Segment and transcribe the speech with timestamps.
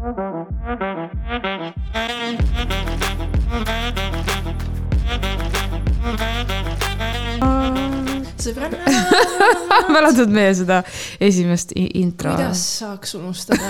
[9.92, 10.82] mäletad meie seda
[11.20, 12.32] esimest intro?
[12.32, 13.60] kuidas saaks unustada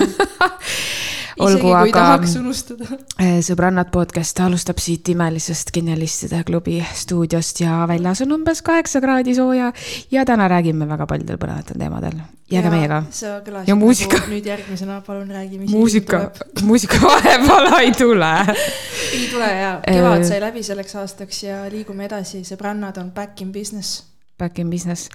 [1.41, 2.85] Olgu, aga- unustada
[3.19, 9.35] Eh, sõbrannad podcast alustab siit imelisest Genialistide klubi stuudiost ja väljas on umbes kaheksa kraadi
[9.35, 9.71] sooja
[10.11, 12.19] ja täna räägime väga paljudel põnevatel teemadel.
[12.51, 13.03] jääge meiega.
[13.09, 14.17] sa kõlasid Ja muusika.
[14.17, 16.31] nagu nüüd järgmisena palun räägi mis muusika,
[16.63, 18.31] muusika vahepeal ei tule.
[19.13, 23.51] ei tule ja kevad sai läbi selleks aastaks ja liigume edasi sõbrannad on back in
[23.51, 24.03] business
[24.41, 25.09] Back in business.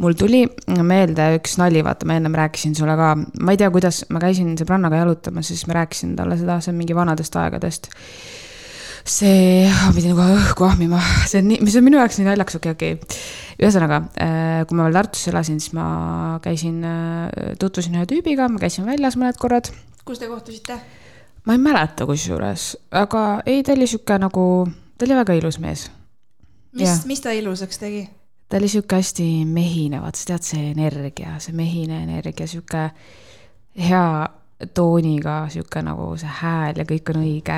[0.00, 0.40] mul tuli
[0.82, 4.56] meelde üks nali, vaata, ma ennem rääkisin sulle ka, ma ei tea, kuidas, ma käisin
[4.58, 7.86] sõbrannaga jalutamas ja siis ma rääkisin talle seda, see on mingi vanadest aegadest.
[9.04, 10.98] see, ma pidin kohe õhku ahmima,
[11.30, 13.22] see on nii, mis on minu jaoks nii naljakas, okei okay,, okei okay..
[13.60, 14.00] ühesõnaga,
[14.66, 15.88] kui ma veel Tartus elasin, siis ma
[16.42, 16.80] käisin,
[17.60, 19.70] tutvusin ühe tüübiga, ma käisin väljas mõned korrad.
[20.08, 20.80] kus te kohtusite
[21.44, 24.46] ma ei mäleta kusjuures, aga ei, ta oli sihuke nagu,
[24.98, 25.92] ta oli väga ilus mees
[26.74, 28.04] mis mis ta ilusaks tegi
[28.54, 32.84] ta oli sihuke hästi mehine, vaat sa tead, see energia, see mehine energia, sihuke
[33.82, 34.28] hea
[34.78, 37.56] tooniga, sihuke nagu see hääl ja kõik on õige.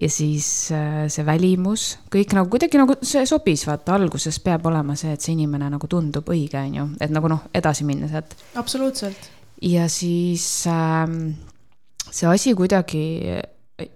[0.00, 4.98] ja siis äh, see välimus, kõik nagu kuidagi nagu see sobis, vaata alguses peab olema
[4.98, 8.34] see, et see inimene nagu tundub õige, on ju, et nagu noh, edasi minna sealt.
[8.58, 9.30] absoluutselt
[9.62, 11.36] ja siis ähm,
[12.10, 13.90] see asi kuidagi äh,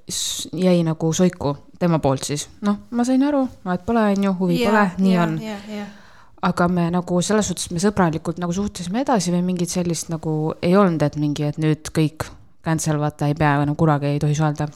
[0.54, 4.62] jäi nagu soiku tema poolt siis, noh, ma sain aru, vahet pole, on ju, huvi
[4.62, 5.94] Jaa, pole, nii jaa, on jaa, jaa.
[6.42, 10.76] Aga me nagu selles suhtes me sõbralikult nagu suhtlesime edasi või mingit sellist nagu ei
[10.76, 12.28] olnud, et mingi, et nüüd kõik
[12.66, 14.68] cancel vaata ei pea enam kunagi ei tohi suhelda.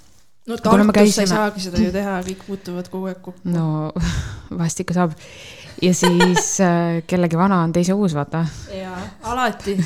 [0.46, 3.92] no Tartus sa ei käisime- saagi seda ju teha, kõik puutuvad kogu aeg kokku no
[4.62, 5.12] vast ikka saab.
[5.82, 8.46] ja siis äh, kellegi vana on teise uus, vaata.
[8.72, 9.76] jaa, alati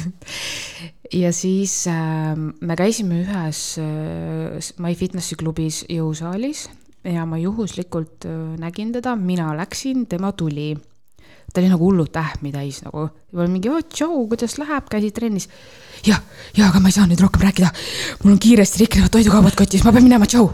[1.24, 6.68] ja siis äh, me käisime ühes äh, MyFitnessi klubis jõusaalis
[7.04, 10.74] ja ma juhuslikult äh, nägin teda, mina läksin, tema tuli.
[11.54, 13.06] Ta oli nagu hullult ähmi täis nagu,
[13.46, 15.46] mingi oh, tšau, kuidas läheb, käisid trennis.
[16.02, 16.18] jah,
[16.58, 17.70] ja aga ma ei saa nüüd rohkem rääkida.
[18.24, 20.50] mul on kiiresti riknevad toidukaubad kotis, ma pean minema, tšau.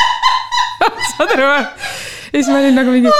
[1.14, 1.64] saad aru või?
[1.64, 3.16] ja siis ma olin nagu mingi.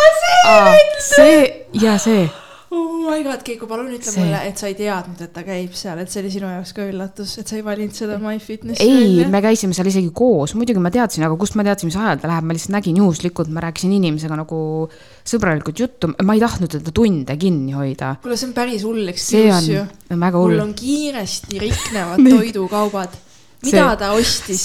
[1.09, 1.41] see
[1.81, 2.29] ja see
[2.71, 5.75] oh my god, Keiko, palun ütle See- mulle, et sa ei teadnud, et ta käib
[5.77, 9.25] seal, et see oli sinu jaoks ka üllatus, et sa ei valinud seda MyFitnessi ei,
[9.31, 12.31] me käisime seal isegi koos, muidugi ma teadsin, aga kust ma teadsin, mis ajal ta
[12.31, 14.61] läheb, ma lihtsalt nägin juhuslikult, ma rääkisin inimesega nagu
[15.27, 18.15] sõbralikult juttu, ma ei tahtnud teda tunde kinni hoida.
[18.23, 19.83] kuule, see on päris hull see excuse ju.
[20.15, 20.63] on väga mul hull.
[20.69, 23.19] on kiiresti riknevad toidukaubad.
[23.65, 24.63] Mida See- ta ostis?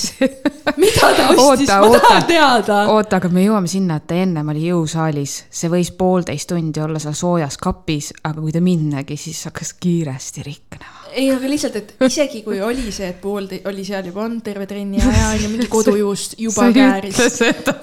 [0.77, 1.99] mida ta ostis, ma oota.
[2.07, 2.77] tahan teada.
[2.93, 7.01] oota, aga me jõuame sinna, et ta ennem oli jõusaalis, see võis poolteist tundi olla
[7.03, 11.03] seal soojas kapis, aga kui ta minna nägi, siis hakkas kiiresti riknema.
[11.11, 14.67] ei, aga lihtsalt, et isegi kui oli see, et pool oli seal juba olnud terve
[14.69, 17.19] trenni aja ja mingi kodujuust juba kääris,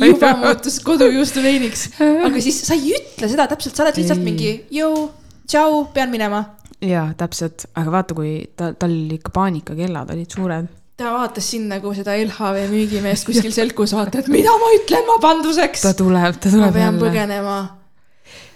[0.00, 4.26] juba muutus kodujuustu veiniks, aga siis sa ei ütle seda täpselt, sa oled lihtsalt Ei.
[4.30, 5.08] mingi jõu,
[5.46, 6.44] tšau, pean minema
[6.82, 11.92] jaa, täpselt, aga vaata, kui ta, tal ikka paanikakellad olid suured ta vaatas sind nagu
[11.96, 15.94] seda LHV müügimeest kuskil selkus, vaata, et mida ma ütlen ma panduseks ta.
[15.98, 17.04] tuleb, ta ma tuleb pean jälle.
[17.06, 17.58] põgenema.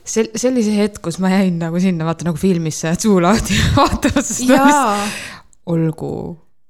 [0.04, 4.22] sel-, see hetk, kus ma jäin nagu sinna, vaata nagu filmis see suu lahti vaatama,
[4.22, 5.22] sest ma lihtsalt-
[5.72, 6.12] olgu.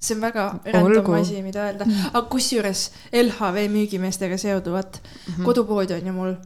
[0.01, 5.33] see on väga random asi, mida öelda, aga kusjuures LHV müügimeestega seoduvat mm.
[5.33, 5.45] -hmm.
[5.45, 6.37] kodupood on ju mul.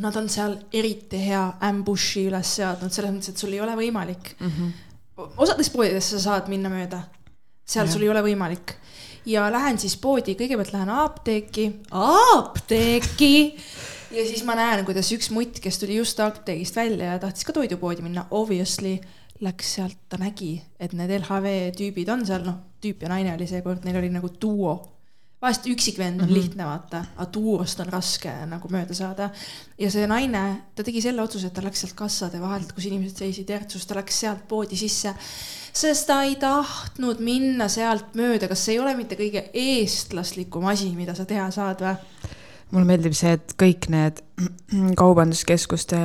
[0.00, 4.36] Nad on seal eriti hea ambushi üles seadnud, selles mõttes, et sul ei ole võimalik
[4.38, 4.50] mm.
[4.50, 5.26] -hmm.
[5.36, 7.02] osades poodides sa saad minna mööda,
[7.70, 7.92] seal Jah.
[7.94, 8.74] sul ei ole võimalik.
[9.28, 13.34] ja lähen siis poodi, kõigepealt lähen apteeki, apteeki
[14.10, 17.54] ja siis ma näen, kuidas üks mutt, kes tuli just apteegist välja ja tahtis ka
[17.54, 18.98] toidupoodi minna, obviously
[19.44, 23.46] läks sealt, ta nägi, et need LHV tüübid on seal, noh, tüüp ja naine oli
[23.48, 24.74] seekord, neil oli nagu duo.
[25.40, 26.34] Vahest üksikvend on mm -hmm.
[26.34, 29.30] lihtne vaata, aga duost on raske nagu mööda saada.
[29.78, 33.16] ja see naine, ta tegi selle otsuse, et ta läks sealt kassade vahelt, kus inimesed
[33.16, 35.14] seisid järtsus, ta läks sealt poodi sisse
[35.72, 40.90] sest ta ei tahtnud minna sealt mööda, kas see ei ole mitte kõige eestlaslikum asi,
[40.96, 41.96] mida sa teha saad või?
[42.70, 44.20] mulle meeldib see, et kõik need
[45.00, 46.02] kaubanduskeskuste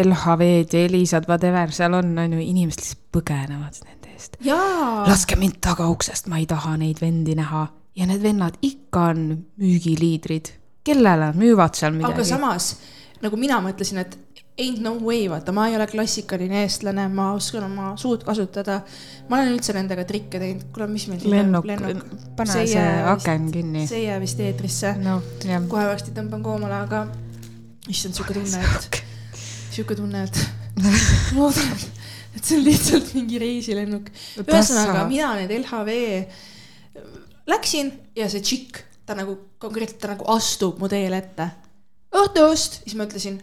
[0.00, 4.38] LHV-d ja Elisad, whatever seal on, on ju, inimesed lihtsalt põgenevad nende eest.
[4.40, 7.66] laske mind tagauksest, ma ei taha neid vendi näha.
[8.00, 9.26] Ja need vennad ikka on
[9.60, 10.54] müügiliidrid,
[10.86, 12.16] kellele müüvad seal midagi.
[12.16, 12.72] aga samas
[13.20, 14.16] nagu mina mõtlesin, et
[14.60, 18.80] ain't no way, vaata, ma ei ole klassikaline eestlane, ma oskan oma suud kasutada.
[19.28, 22.02] ma olen üldse nendega trikke teinud, kuule, mis meil lennuk, lennuk.,
[22.36, 23.86] pane See see, jää vist- aken kinni.
[23.88, 24.94] see ei jää vist eetrisse.
[25.04, 25.68] jah.
[25.68, 27.06] kohe varsti tõmban koomale, aga
[27.88, 29.00] issand, sihuke tunne, et,
[29.70, 30.42] sihuke tunne, et
[31.36, 31.88] loodan,
[32.36, 34.12] et see on lihtsalt mingi reisilennuk.
[34.44, 36.00] ühesõnaga, mina need LHV,
[37.50, 41.50] läksin ja see tšikk, ta nagu konkreetselt, ta nagu astub mu teele ette.
[42.14, 43.36] õhtust, siis ma ütlesin,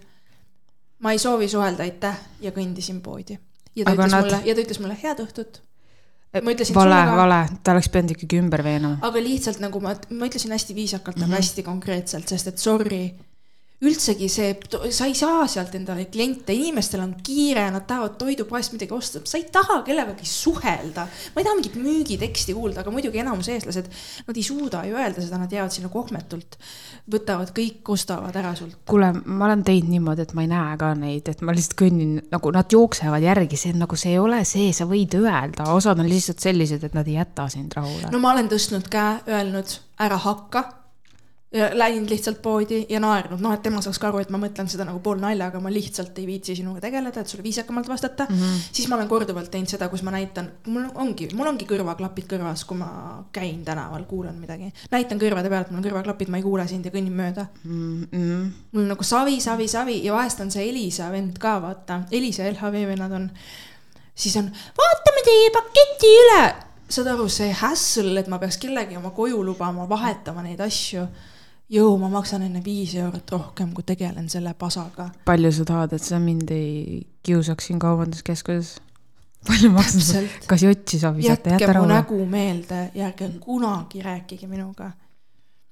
[1.03, 3.37] ma ei soovi suhelda, aitäh ja kõndisin poodi.
[3.75, 5.61] ja ta Aga ütles nad- mulle, ja ta ütles mulle head õhtut.
[6.43, 8.97] ma ütlesin vale vale, ta oleks pidanud ikkagi ümber veenama.
[9.01, 11.25] aga lihtsalt nagu ma, ma ütlesin hästi viisakalt mm, -hmm.
[11.27, 11.33] Mhm.
[11.33, 13.13] aga hästi konkreetselt, sest et sorry.
[13.85, 14.55] Üldsegi see,
[14.89, 19.37] sa ei saa sealt endale kliente, inimestel on kiire, nad tahavad toidupoest midagi osta, sa
[19.37, 21.05] ei taha kellegagi suhelda.
[21.05, 23.91] ma ei taha mingit müügiteksti kuulda, aga muidugi enamus eestlased,
[24.25, 26.57] nad ei suuda ju öelda seda, nad jäävad sinna kohmetult.
[27.07, 28.79] võtavad kõik, ostavad ära sult.
[28.89, 32.17] kuule, ma olen teinud niimoodi, et ma ei näe ka neid, et ma lihtsalt kõnnin
[32.33, 36.09] nagu nad jooksevad järgi, see nagu, see ei ole see, sa võid öelda, osad on
[36.09, 38.09] lihtsalt sellised, et nad ei jäta sind rahule.
[38.09, 40.65] no ma olen tõstnud käe, öelnud ära hakka.
[41.53, 44.67] Ja läinud lihtsalt poodi ja naernud, noh, et tema saaks ka aru, et ma mõtlen
[44.67, 48.35] seda nagu poolnaljaga, ma lihtsalt ei viitsi sinuga tegeleda, et sulle viisakamalt vastata mm.
[48.35, 48.65] -hmm.
[48.71, 52.65] siis ma olen korduvalt teinud seda, kus ma näitan, mul ongi, mul ongi kõrvaklapid kõrvas,
[52.67, 52.89] kui ma
[53.31, 54.73] käin tänaval, kuulan midagi.
[54.91, 57.47] näitan kõrvade pealt, mul on kõrvaklapid, ma ei kuule sind ja kõnnin mööda.
[57.63, 58.03] mm.
[58.03, 58.51] -mm.
[58.71, 62.43] mul on nagu savi, savi, savi ja vahest on see Elisa vend ka, vaata, Elisa
[62.43, 63.29] ja LHV vennad on,
[64.15, 66.43] siis on, vaatame teie paketi üle.
[66.89, 71.07] saad aru, see hassle, et ma peaks kellegi oma koju lubama, vahetama neid asju.
[71.69, 75.09] jõu, ma maksan enne viis eurot rohkem, kui tegelen selle pasaga.
[75.25, 78.77] palju sa tahad, et sa mind ei kiusaks siin kaubanduskeskuses?
[79.47, 81.93] palju ma maksan täpselt, kas jotsi sa visata, jätke jäta mu rahule?
[81.93, 84.91] nägu meelde ja ärge kunagi rääkige minuga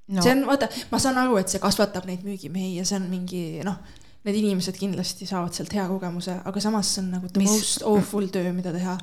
[0.08, 0.22] no no..
[0.22, 3.44] see on, vaata, ma saan aru, et see kasvatab neid müügimehi ja see on mingi
[3.66, 3.80] noh,
[4.26, 7.86] need inimesed kindlasti saavad sealt hea kogemuse, aga samas see on nagu the Mis- most
[7.88, 8.98] awful töö, mida teha.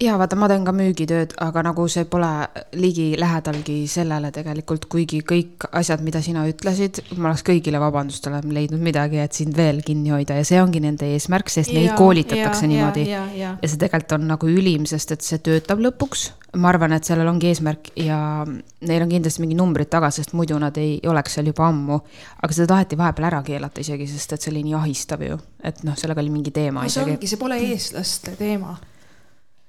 [0.00, 2.30] Ja vaata, ma teen ka müügitööd, aga nagu see pole
[2.78, 8.82] ligilähedalgi sellele tegelikult, kuigi kõik asjad, mida sina ütlesid, ma oleks kõigile vabandust olen leidnud
[8.84, 13.08] midagi, et sind veel kinni hoida ja see ongi nende eesmärk, sest neid koolitatakse niimoodi.
[13.10, 16.28] ja, ja, ja see tegelikult on nagu ülim, sest et see töötab lõpuks.
[16.56, 20.58] ma arvan, et sellel ongi eesmärk ja neil on kindlasti mingi numbrid taga, sest muidu
[20.62, 21.98] nad ei oleks seal juba ammu.
[22.42, 25.82] aga seda taheti vahepeal ära keelata isegi, sest et see oli nii ahistav ju, et
[25.84, 27.18] noh, sellega oli mingi teema no see isegi.
[27.18, 28.78] ongi, see pole eestlaste teema.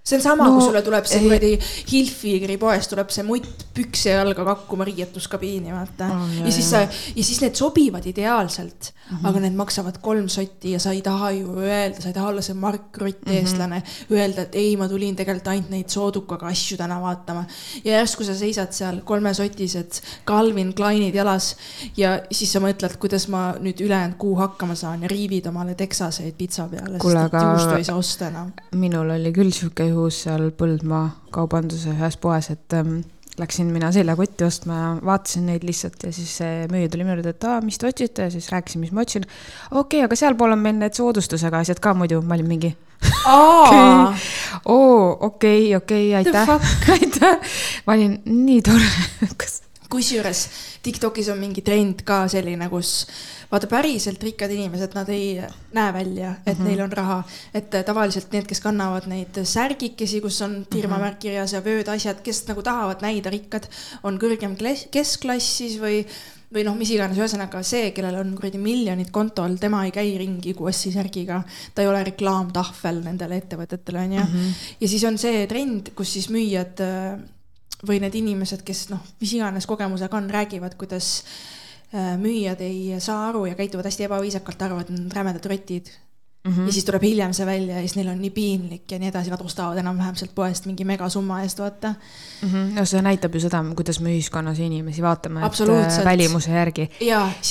[0.04, 1.52] See on sama No, kui sulle tuleb see kuradi
[1.92, 7.24] Hilfigri poest tuleb see mutt pükse jalga kakkuma riietuskabiini, vaata Oh, ja siis sa, ja
[7.24, 9.28] siis need sobivad ideaalselt mm, -hmm.
[9.30, 12.42] aga need maksavad kolm sotti ja sa ei taha ju öelda, sa ei taha olla
[12.42, 13.36] see Mark Rutt mm -hmm.
[13.36, 17.46] eestlane, öelda, et ei, ma tulin tegelikult ainult neid soodukaga asju täna vaatama.
[17.84, 21.56] ja järsku sa seisad seal kolmesotised Calvin Kleinid jalas
[21.98, 26.34] ja siis sa mõtled, kuidas ma nüüd ülejäänud kuu hakkama saan ja riivid omale teksaseid
[26.38, 28.52] pitsa peale, sest et juustu ei saa osta enam.
[28.76, 31.06] minul oli küll sihuke juhus seal Põldmaa
[31.36, 33.00] kaubanduse ühes poes, et ähm,
[33.40, 37.34] läksin mina seljakotti ostma ja vaatasin neid lihtsalt ja siis see müüja tuli minu juurde,
[37.36, 39.26] et aa, mis te otsite ja siis rääkisin, mis ma otsin.
[39.72, 42.74] okei okay,, aga sealpool on meil need soodustusega asjad ka muidu, ma olin mingi
[44.76, 46.50] oo, okei, okei, aitäh,
[46.96, 47.56] aitäh.
[47.88, 48.92] ma olin nii tore,
[49.40, 50.48] kas, kusjuures
[50.84, 53.08] Tiktokis on mingi trend ka selline, kus
[53.52, 55.42] vaata päriselt rikkad inimesed, nad ei
[55.76, 56.64] näe välja, et mm.
[56.64, 56.68] -hmm.
[56.68, 57.24] neil on raha.
[57.54, 61.04] et äh, tavaliselt need, kes kannavad neid särgikesi, kus on firma Mhm.
[61.04, 63.68] märk kirjas ja vööd, asjad, kes nagu tahavad näida rikkad,
[64.04, 66.06] on kõrgem kles- keskklass siis või
[66.54, 70.54] või noh, mis iganes, ühesõnaga see, kellel on kuradi miljonid kontol, tema ei käi ringi
[70.58, 71.44] QS-i särgiga.
[71.76, 74.26] ta ei ole reklaamtahvel nendele ettevõtetele, onju.
[74.80, 77.20] ja siis on see trend, kus siis müüjad äh,
[77.88, 81.24] või need inimesed, kes noh, mis iganes kogemusega on, räägivad, kuidas
[81.94, 85.92] äh, müüjad ei saa aru ja käituvad hästi ebaviisakalt, arvavad, et nad on rämedad rotid
[86.44, 86.52] mm.
[86.52, 86.66] -hmm.
[86.66, 89.32] ja siis tuleb hiljem see välja ja siis neil on nii piinlik ja nii edasi,
[89.34, 91.94] nad ostavad enam-vähem sealt poest mingi megasumma eest, vaata.
[92.42, 92.76] Mhm.
[92.76, 96.90] no see näitab ju seda, kuidas me ühiskonnas inimesi vaatame, et äh, välimuse järgi.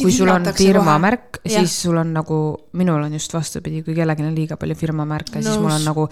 [0.02, 0.99] kui sul on firma kohe.
[0.99, 2.38] märk, siis sul on nagu,
[2.73, 6.09] minul on just vastupidi, kui kellelgi on liiga palju firma märke, siis mul on nagu,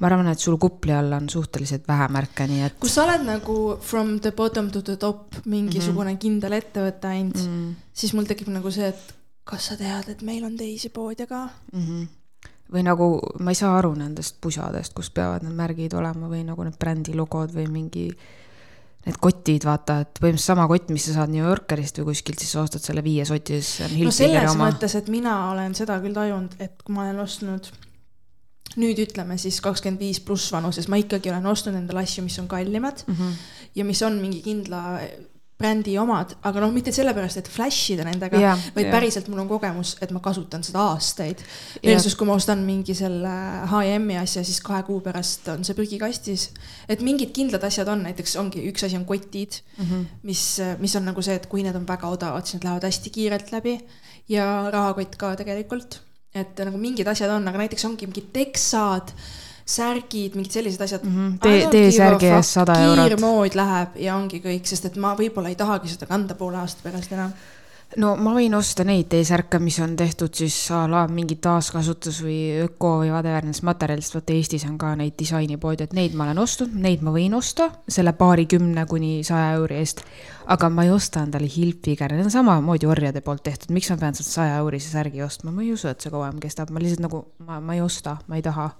[0.00, 2.76] ma arvan, et sul kupli all on suhteliselt vähe märke, nii et.
[2.80, 6.18] kus sa oled nagu from the bottom to the top mingisugune mm -hmm.
[6.18, 7.74] kindel ettevõte ainult mm, -hmm.
[7.92, 11.48] siis mul tekib nagu see, et kas sa tead, et meil on teisi poode ka
[11.72, 11.86] mm.
[11.86, 12.08] -hmm.
[12.72, 16.64] või nagu ma ei saa aru nendest pusadest, kus peavad need märgid olema või nagu
[16.64, 18.10] need brändi logod või mingi
[19.00, 22.50] Need kotid, vaata, et põhimõtteliselt sama kott, mis sa saad New Yorkerist või kuskilt, siis
[22.52, 24.66] sa ostad selle viie soti, siis see on no Hilfigeri selles oma.
[24.66, 27.70] mõttes, et mina olen seda küll tajunud, et kui ma olen ostnud
[28.78, 32.48] nüüd ütleme siis kakskümmend viis pluss vanuses, ma ikkagi olen ostnud endale asju, mis on
[32.50, 33.16] kallimad mm.
[33.16, 33.40] -hmm.
[33.80, 35.00] ja mis on mingi kindla
[35.60, 38.94] brändi omad, aga noh, mitte sellepärast, et flash ida nendega Jaa,, vaid jaa.
[38.94, 41.42] päriselt mul on kogemus, et ma kasutan seda aastaid.
[41.84, 43.32] Versus kui ma ostan mingi selle
[43.70, 46.48] H&M-i asja, siis kahe kuu pärast on see prügikastis.
[46.88, 49.84] et mingid kindlad asjad on, näiteks ongi üks asi on kotid mm.
[49.84, 50.06] -hmm.
[50.22, 50.44] mis,
[50.78, 53.52] mis on nagu see, et kui need on väga odavad, siis need lähevad hästi kiirelt
[53.52, 53.78] läbi
[54.28, 56.00] ja rahakott ka tegelikult,
[56.34, 59.12] et nagu mingid asjad on, aga näiteks ongi mingid teksad
[59.70, 61.38] särgid, mingid sellised asjad Mhm.
[61.42, 63.06] Tee- T-särgi eest 100 eurot.
[63.08, 66.82] kiirmood läheb ja ongi kõik, sest et ma võib-olla ei tahagi seda kanda poole aasta
[66.84, 67.32] pärast enam.
[67.96, 72.62] no ma võin osta neid T-särke, mis on tehtud siis a la mingi taaskasutus või
[72.62, 76.38] öko või whatever nendest materjalidest, vaata Eestis on ka neid disainipoode, et neid ma olen
[76.38, 80.04] ostnud, neid ma võin osta selle paarikümne kuni saja euri eest.
[80.46, 84.14] aga ma ei osta endale Hilfiger, need on samamoodi orjade poolt tehtud, miks ma pean
[84.14, 87.24] sealt saja eurise särgi ostma, ma ei usu, et see kauem kestab, ma lihtsalt nagu,
[87.46, 88.70] ma, ma ei osta, ma ei taha.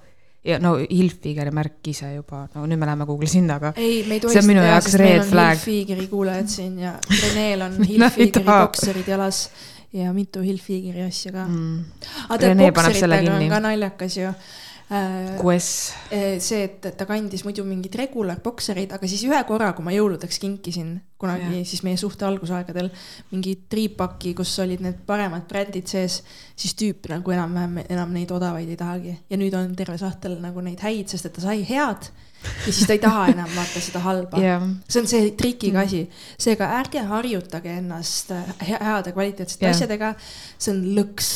[0.44, 4.16] Ja no Hilfigeri märk ise juba, no nüüd me läheme Google'i sinna, aga ei, me
[4.16, 5.50] ei tohi See on minu seda teha, sest meil on.
[5.50, 6.94] Hilfigeri kuulajad siin ja
[7.25, 9.42] Reneel on Hilfigeri bokserid jalas
[9.92, 11.44] ja mitu Hilfigeri asja ka.
[11.44, 11.85] mm,
[12.28, 14.32] aga tead, paneb selle bokseritega on ka naljakas ju.
[14.90, 15.66] QS,
[16.42, 19.92] see, et et ta kandis muidu mingeid regular boksereid, aga siis ühe korra, kui ma
[19.94, 21.66] jõuludeks kinkisin kunagi ja.
[21.68, 22.88] siis meie suhte algusaegadel
[23.30, 26.20] mingi triipaki, kus olid need paremad brändid sees,
[26.59, 29.14] siis tüüp nagu enam-vähem enam neid odavaid ei tahagi.
[29.30, 32.11] Ja nüüd on terve sahtel nagu neid häid, sest et ta sai head
[32.66, 34.40] ja siis ta ei taha enam vaata seda halba.
[34.42, 36.02] Jah, see on see trikiga asi,
[36.40, 39.76] seega ärge harjutage ennast äh, he- heade kvaliteetsete Jah.
[39.76, 40.14] asjadega,
[40.59, 41.30] see on lõks.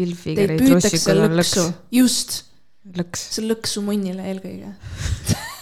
[0.00, 1.34] Teid püütakse lõksu.
[1.34, 2.36] lõks,, just,
[2.84, 3.28] lõks.
[3.34, 4.72] see on lõksu munnile eelkõige.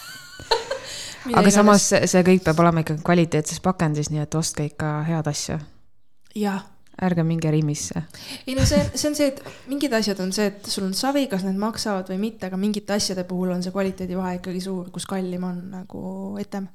[1.39, 5.31] aga samas see, see kõik peab olema ikkagi kvaliteetses pakendis, nii et ostke ikka head
[5.31, 5.59] asja,
[6.39, 6.63] jah,
[7.03, 8.03] ärge minge Rimisse.
[8.47, 11.27] ei no see, see on see, et mingid asjad on see, et sul on savi,
[11.31, 15.07] kas need maksavad või mitte, aga mingite asjade puhul on see kvaliteedivahe ikkagi suur, kus
[15.11, 16.03] kallim on nagu
[16.43, 16.69] etem.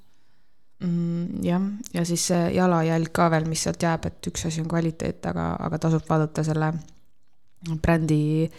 [0.83, 1.43] mm,.
[1.47, 5.25] jah, ja siis see jalajälg ka veel, mis sealt jääb, et üks asi on kvaliteet,
[5.31, 6.73] aga, aga tasub vaadata selle
[7.81, 8.51] brändi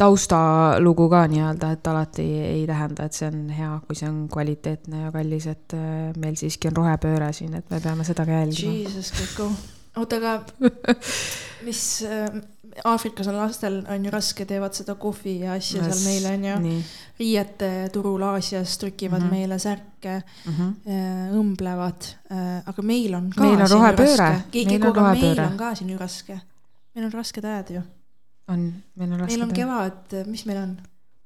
[0.00, 5.04] taustalugu ka nii-öelda, et alati ei tähenda, et see on hea, kui see on kvaliteetne
[5.06, 8.78] ja kallis, et äh, meil siiski on rohepööre siin, et me peame seda ka jälgima.
[8.86, 9.50] Jesus, kõik go.
[10.00, 10.70] oota, aga
[11.66, 12.40] mis äh,
[12.86, 16.74] Aafrikas on lastel on ju raske, teevad seda kohvi ja asja seal meile on ju.
[17.18, 19.26] riiete turul Aasias trükivad mm.
[19.26, 19.30] -hmm.
[19.34, 20.52] meile särke, mm.
[20.52, 21.32] -hmm.
[21.40, 22.12] õmblevad,
[22.66, 24.30] aga meil on ka Meil on rohepööre.
[24.54, 25.46] Meil on Aga meil rohepööre.
[25.46, 26.40] on ka siin ju raske.
[26.94, 27.82] meil on rasked ajad ju.
[28.50, 29.56] on, meil on raske meil on.
[29.56, 30.78] kevad, mis meil on?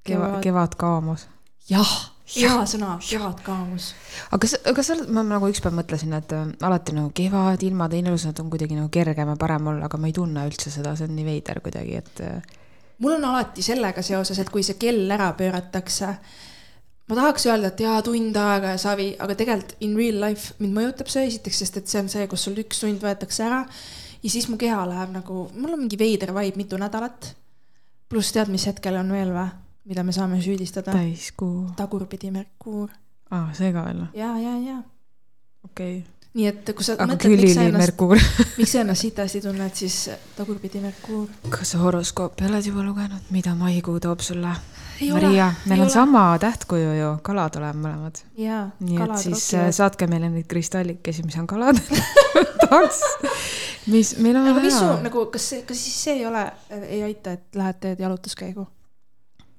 [0.04, 1.26] kevad, kevad kaamus.
[1.68, 1.94] jah,
[2.32, 3.90] hea sõna, kevadkaamus.
[4.30, 8.10] aga kas, kas sa, ma nagu ükspäev mõtlesin, et äh, alati nagu kevad, ilmad on
[8.12, 11.08] ilusad, on kuidagi nagu kergem ja parem olla, aga ma ei tunne üldse seda, see
[11.08, 12.56] on nii veider kuidagi, et äh,
[13.04, 16.14] mul on alati sellega seoses, et kui see kell ära pööratakse,
[17.10, 20.76] ma tahaks öelda, et jaa, tund aega ja savi, aga tegelikult in real life mind
[20.80, 23.64] mõjutab see esiteks, sest et see on see, kus sul üks tund võetakse ära
[24.24, 27.34] ja siis mu keha läheb nagu, mul on mingi veider vibe mitu nädalat.
[28.08, 29.46] pluss tead, mis hetkel on veel või,
[29.90, 30.92] mida me saame süüdistada?
[30.92, 31.70] täiskuu.
[31.76, 32.90] tagurpidi Merkuur
[33.30, 34.80] aa, see ka veel, ja, ja, ja
[35.64, 36.30] okei okay..
[36.34, 38.04] nii et kui sa aga mõtled, miks sa ennast,
[38.60, 39.98] miks sa ennast sitasti tunned, siis
[40.38, 41.28] tagurpidi Merkuur.
[41.50, 44.54] kas sa horoskoopi oled juba lugenud, mida maikuu toob sulle?
[44.94, 45.92] Maria, meil ei on ole.
[45.92, 48.20] sama tähtkuju ju, kalad oleme mõlemad.
[48.38, 51.80] nii et siis rokivad äh, saatke meile neid kristallikesi, mis on kalad.
[52.74, 53.02] tahaks,
[53.94, 55.02] mis meil on aga mis su vaja.
[55.08, 56.46] nagu, kas see, kas siis see ei ole,
[56.84, 58.66] ei aita, et lähed teed jalutuskäigu?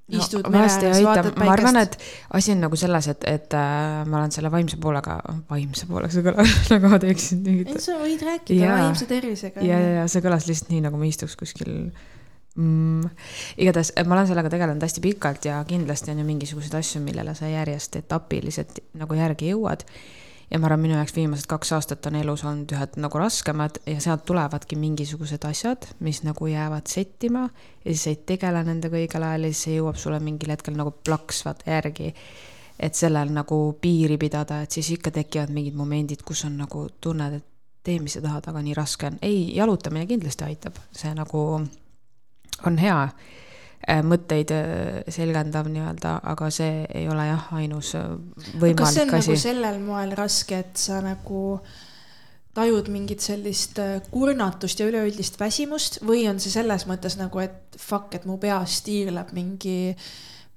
[0.06, 1.96] No, istud mere vahest ei ääres, vaatad ma arvan, päikest.
[1.98, 5.16] et asi on nagu selles, et, et äh, ma olen selle vaimse poolega,
[5.50, 8.76] vaimse poolega, see kõlab nagu ma teeksin mingit ei, sa võid rääkida Jaa.
[8.84, 9.64] vaimse tervisega.
[9.66, 11.72] ja, ja, ja see kõlas lihtsalt nii, nagu ma istuks kuskil
[12.54, 13.10] mm..
[13.66, 17.50] igatahes ma olen sellega tegelenud hästi pikalt ja kindlasti on ju mingisuguseid asju, millele sa
[17.50, 19.88] järjest etapiliselt nagu järgi jõuad.
[20.52, 24.00] Ja ma arvan, minu jaoks viimased kaks aastat on elus olnud ühed nagu raskemad ja
[24.04, 29.26] sealt tulevadki mingisugused asjad, mis nagu jäävad settima ja siis sa ei tegele nendega õigel
[29.30, 32.14] ajal ja siis see jõuab sulle mingil hetkel nagu plaks vaata järgi.
[32.76, 37.38] Et sellel nagu piiri pidada, et siis ikka tekivad mingid momendid, kus on nagu tunned,
[37.38, 37.46] et
[37.88, 39.20] tee, mis sa tahad, aga nii raske on.
[39.22, 41.44] ei, jalutamine kindlasti aitab, see nagu
[42.66, 42.98] on hea,
[43.86, 48.14] mõtteid äh, selgendav nii-öelda, aga see ei ole jah, ainus äh,
[48.76, 49.42] kas see on võimalik nagu asi.
[49.42, 51.60] sellel moel raske, et sa nagu
[52.56, 57.78] tajud mingit sellist äh, kurnatust ja üleüldist väsimust või on see selles mõttes nagu, et
[57.78, 59.94] fuck, et mu peas tiirleb mingi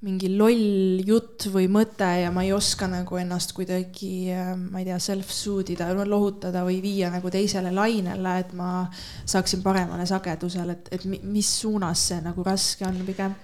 [0.07, 4.31] mingi loll jutt või mõte ja ma ei oska nagu ennast kuidagi,
[4.71, 8.85] ma ei tea, self-soothe ida, lohutada või viia nagu teisele lainele, et ma
[9.27, 13.35] saaksin paremale sagedusele, et, et mi- mis suunas see nagu raske on pigem?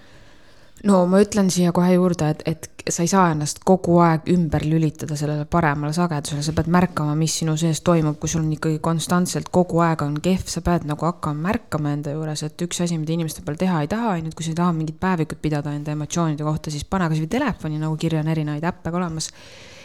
[0.83, 4.67] No ma ütlen siia kohe juurde, et, et sa ei saa ennast kogu aeg ümber
[4.69, 8.81] lülitada sellele paremale sagedusele, sa pead märkama, mis sinu sees toimub, kui sul on ikkagi
[8.85, 12.99] konstantselt kogu aeg on kehv, sa pead nagu hakkama märkama enda juures, et üks asi,
[13.01, 15.41] mida inimeste peal teha ei taha, on ju, et kui sa ei taha mingit päevikut
[15.45, 19.31] pidada enda emotsioonide kohta, siis pane kasvõi telefoni nagu kirja on erinevaid äppe ka olemas.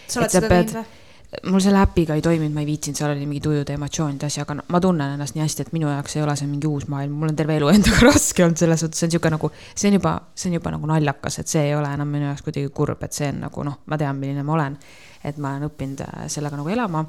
[0.09, 1.08] sa oled seda teinud või?
[1.45, 4.55] Mul selle äpiga ei toiminud, ma ei viitsinud, seal oli mingi tujude emotsioonide asi, aga
[4.57, 7.13] no, ma tunnen ennast nii hästi, et minu jaoks ei ole see mingi uus maailm,
[7.21, 9.99] mul on terve elu endaga raske olnud selles suhtes, see on niisugune nagu, see on
[9.99, 13.05] juba, see on juba nagu naljakas, et see ei ole enam minu jaoks kuidagi kurb,
[13.05, 14.81] et see on nagu noh, ma tean, milline ma olen.
[15.19, 17.05] et ma olen õppinud äh, sellega nagu elama.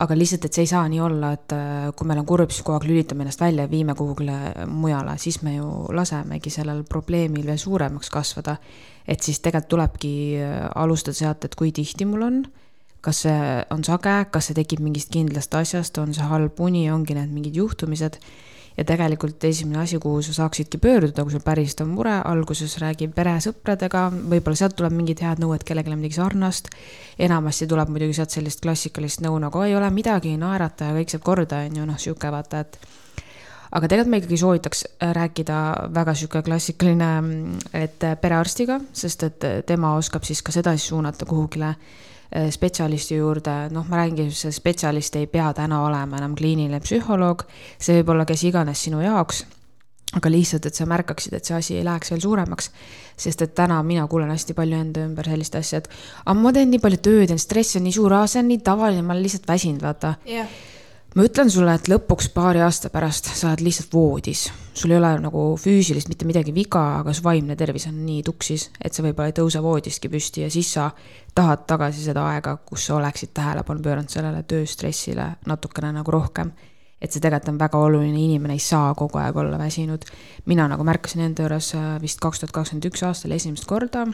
[0.00, 2.64] aga lihtsalt, et see ei saa nii olla, et äh, kui meil on kurb, siis
[2.64, 7.44] kogu aeg lülitame ennast välja ja viime kuhugile mujale, siis me ju lasemegi sellel probleemil
[7.46, 8.56] veel suuremaks kasvada.
[9.06, 12.46] et siis tegelikult tulebki äh, alustada sealt, et kui tihti mul on
[13.06, 13.38] kas see
[13.70, 17.62] on sage, kas see tekib mingist kindlast asjast, on see halb uni, ongi need mingid
[17.62, 18.20] juhtumised.
[18.76, 23.06] ja tegelikult esimene asi, kuhu sa saaksidki pöörduda, kui sul päriselt on mure, alguses räägi
[23.08, 26.68] peresõpradega, võib-olla sealt tuleb mingid head nõu, et kellelgi on midagi sarnast.
[27.18, 31.24] enamasti tuleb muidugi sealt sellist klassikalist nõu nagu ei ole midagi, naerata ja kõik saab
[31.24, 32.76] korda, on ju, noh, sihuke vaata, et
[33.70, 34.84] aga tegelikult ma ikkagi soovitaks
[35.20, 35.62] rääkida
[35.96, 37.08] väga sihuke klassikaline,
[37.72, 42.12] et perearstiga, sest et tema oskab siis ka sedasi suunata kuhugile Äh,
[42.50, 47.46] spetsialisti juurde, noh, ma räägingi, see spetsialist ei pea täna olema enam kliiniline psühholoog,
[47.78, 49.44] see võib olla kes iganes sinu jaoks,
[50.16, 52.70] aga lihtsalt, et sa märkaksid, et see asi ei läheks veel suuremaks,
[53.18, 55.90] sest et täna mina kuulen hästi palju enda ümber sellist asja, et
[56.24, 59.04] aga ma teen nii palju tööd ja stress on nii suur, see on nii tavaline,
[59.06, 60.16] ma olen lihtsalt väsinud, vaata.
[60.28, 60.48] Yeah
[61.16, 64.46] ma ütlen sulle, et lõpuks paari aasta pärast sa oled lihtsalt voodis,
[64.76, 68.68] sul ei ole nagu füüsilist mitte midagi viga, aga su vaimne tervis on nii tuksis,
[68.76, 70.90] et sa võib-olla ei tõuse voodistki püsti ja siis sa
[71.36, 76.52] tahad tagasi seda aega, kus sa oleksid tähelepanu pööranud sellele tööstressile natukene nagu rohkem.
[77.00, 80.04] et see tegelikult on väga oluline, inimene ei saa kogu aeg olla väsinud.
[80.46, 84.06] mina nagu märkasin enda juures äh, vist kaks tuhat kakskümmend üks aastal esimest korda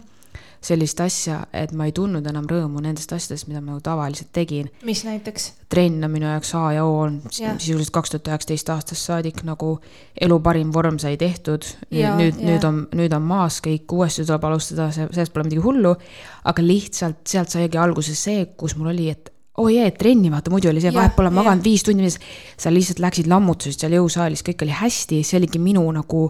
[0.62, 4.70] sellist asja, et ma ei tundnud enam rõõmu nendest asjadest, mida ma tavaliselt tegin.
[4.86, 5.52] mis näiteks?
[5.72, 9.74] trenn on minu jaoks A ja O olnud sisuliselt kaks tuhat üheksateist aastast saadik nagu
[10.20, 11.66] elu parim vorm sai tehtud.
[11.90, 15.96] nüüd, nüüd on, nüüd on maas kõik, uuesti tuleb alustada, see, sellest pole midagi hullu.
[16.44, 20.50] aga lihtsalt sealt saigi alguse see, kus mul oli, et oo oh jee, trenni vaata,
[20.50, 24.64] muidu oli see, vahet pole maganud viis tundi, sa lihtsalt läksid lammutasid seal jõusaalis, kõik
[24.64, 26.22] oli hästi, see oligi minu nagu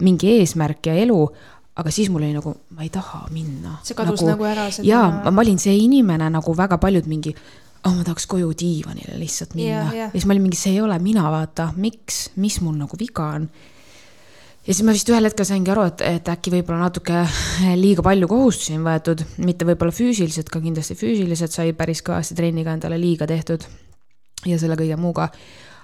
[0.00, 1.18] mingi eesmärk ja elu
[1.76, 3.78] aga siis mul oli nagu, ma ei taha minna.
[3.86, 4.68] see kadus nagu, nagu ära.
[4.84, 7.32] jaa, ma olin see inimene nagu väga paljud mingi,
[7.82, 9.92] oh ma tahaks koju diivanile lihtsalt minna yeah,.
[9.92, 10.08] Yeah.
[10.10, 13.30] ja siis ma olin mingi, see ei ole mina, vaata, miks, mis mul nagu viga
[13.38, 13.48] on.
[14.66, 17.24] ja siis ma vist ühel hetkel saingi aru, et, et äkki võib-olla natuke
[17.84, 22.76] liiga palju kohustusi on võetud, mitte võib-olla füüsiliselt, ka kindlasti füüsiliselt sai päris kõvasti trenniga
[22.76, 23.64] endale liiga tehtud
[24.44, 25.30] ja selle kõige muuga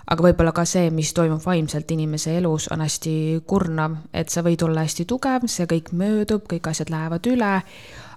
[0.08, 3.14] aga võib-olla ka see, mis toimub vaimselt inimese elus, on hästi
[3.48, 7.52] kurnav, et sa võid olla hästi tugev, see kõik möödub, kõik asjad lähevad üle,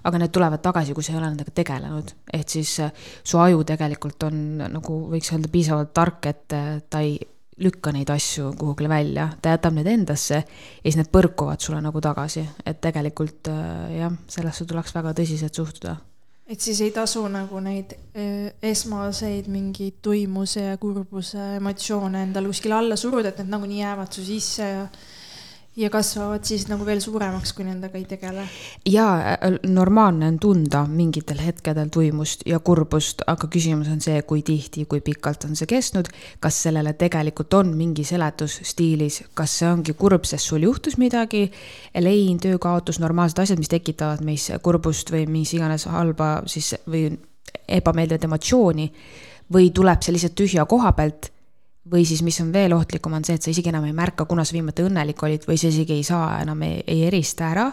[0.02, 2.14] aga need tulevad tagasi, kui sa ei ole nendega tegelenud.
[2.32, 2.92] ehk siis äh,
[3.24, 7.18] su aju tegelikult on nagu võiks öelda piisavalt tark, et äh, ta ei
[7.62, 12.00] lükka neid asju kuhugile välja, ta jätab need endasse ja siis need põrkuvad sulle nagu
[12.00, 15.98] tagasi, et tegelikult äh, jah, sellesse tuleks väga tõsiselt suhtuda
[16.46, 17.94] et siis ei tasu nagu neid
[18.62, 24.24] esmaseid mingeid tuimuse ja kurbuse emotsioone endale kuskile alla suruda, et need nagunii jäävad su
[24.26, 24.86] sisse ja
[25.76, 28.44] ja kasvavad siis nagu veel suuremaks, kui nendega ei tegele.
[28.86, 34.42] ja äh, normaalne on tunda mingitel hetkedel tuimust ja kurbust, aga küsimus on see, kui
[34.42, 36.08] tihti, kui pikalt on see kestnud.
[36.40, 41.50] kas sellele tegelikult on mingi seletus stiilis, kas see ongi kurb, sest sul juhtus midagi,
[42.00, 47.08] lein, töökaotus, normaalsed asjad, mis tekitavad meis kurbust või mis iganes halba siis või
[47.68, 48.90] ebameeldivat emotsiooni
[49.52, 51.32] või tuleb see lihtsalt tühja koha pealt
[51.90, 54.44] või siis, mis on veel ohtlikum, on see, et sa isegi enam ei märka, kuna
[54.46, 57.66] sa viimati õnnelik olid või sa isegi ei saa enam, ei erista ära,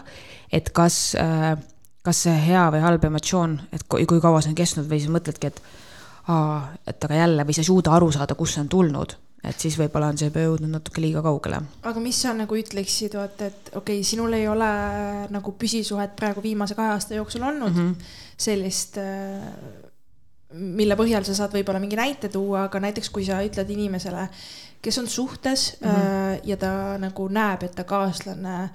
[0.52, 1.54] et kas, äh,
[2.02, 5.14] kas see hea või halb emotsioon, et kui, kui kaua see on kestnud või sa
[5.14, 5.62] mõtledki, et
[6.28, 9.56] aa, et aga jälle või sa ei suuda aru saada, kust see on tulnud et
[9.56, 11.62] siis võib-olla on see juba jõudnud natuke liiga kaugele.
[11.88, 14.68] aga mis sa nagu ütleksid, vaata, et okei okay,, sinul ei ole
[15.32, 18.10] nagu püsisuhet praegu viimase kahe aasta jooksul olnud mm -hmm.
[18.36, 19.79] sellist äh,
[20.52, 24.26] mille põhjal sa saad võib-olla mingi näite tuua, aga näiteks kui sa ütled inimesele,
[24.82, 26.40] kes on suhtes mm -hmm.
[26.44, 28.70] ja ta nagu näeb, et ta kaaslane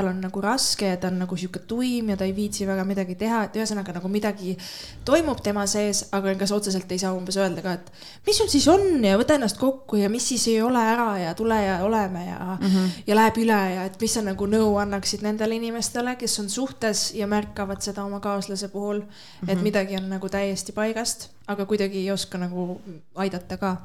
[0.00, 2.84] tal on nagu raske ja ta on nagu sihuke tuim ja ta ei viitsi väga
[2.88, 4.56] midagi teha, et ühesõnaga nagu midagi
[5.04, 7.92] toimub tema sees, aga kas otseselt ei saa umbes öelda ka, et
[8.26, 11.34] mis sul siis on ja võta ennast kokku ja mis siis ei ole ära ja
[11.38, 12.88] tule ja oleme ja mm, -hmm.
[13.06, 17.10] ja läheb üle ja et mis sa nagu nõu annaksid nendele inimestele, kes on suhtes
[17.14, 19.52] ja märkavad seda oma kaaslase puhul mm, -hmm.
[19.52, 22.80] et midagi on nagu täiesti paigast, aga kuidagi ei oska nagu
[23.14, 23.76] aidata ka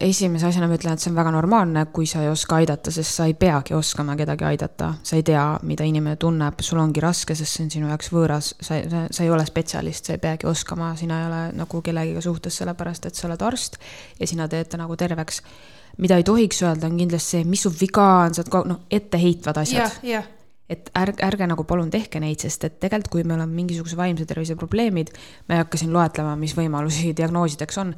[0.00, 3.18] esimese asjana ma ütlen, et see on väga normaalne, kui sa ei oska aidata, sest
[3.18, 4.92] sa ei peagi oskama kedagi aidata.
[5.02, 8.52] sa ei tea, mida inimene tunneb, sul ongi raske, sest see on sinu jaoks võõras,
[8.60, 12.22] sa, sa, sa ei ole spetsialist, sa ei peagi oskama, sina ei ole nagu kellegiga
[12.24, 13.78] suhtes, sellepärast et sa oled arst
[14.18, 15.42] ja sina teed ta nagu terveks.
[15.98, 19.64] mida ei tohiks öelda, on kindlasti see, mis su viga on, sa oled noh, etteheitvad
[19.64, 20.02] asjad yeah,.
[20.04, 20.34] Yeah
[20.68, 24.26] et ärge, ärge nagu palun tehke neid, sest et tegelikult, kui meil on mingisuguse vaimse
[24.28, 25.14] tervise probleemid,
[25.48, 27.94] ma ei hakka siin loetlema, mis võimalusi diagnoosideks on,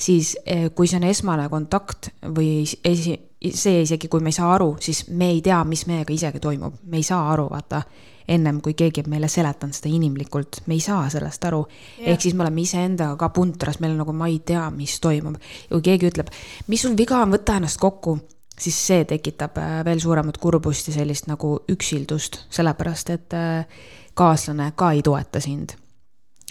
[0.00, 4.54] siis eh, kui see on esmane kontakt või esi, see isegi, kui me ei saa
[4.54, 7.82] aru, siis me ei tea, mis meiega isegi toimub, me ei saa aru, vaata
[8.30, 11.64] ennem kui keegi on meile seletanud seda inimlikult, me ei saa sellest aru.
[11.98, 15.40] ehk siis me oleme iseendaga ka puntras, meil on nagu ma ei tea, mis toimub.
[15.40, 16.30] ja kui keegi ütleb,
[16.68, 18.18] mis sul viga on, võta ennast kokku,
[18.60, 23.82] siis see tekitab äh, veel suuremat kurbust ja sellist nagu üksildust, sellepärast et äh,
[24.14, 25.74] kaaslane ka ei toeta sind.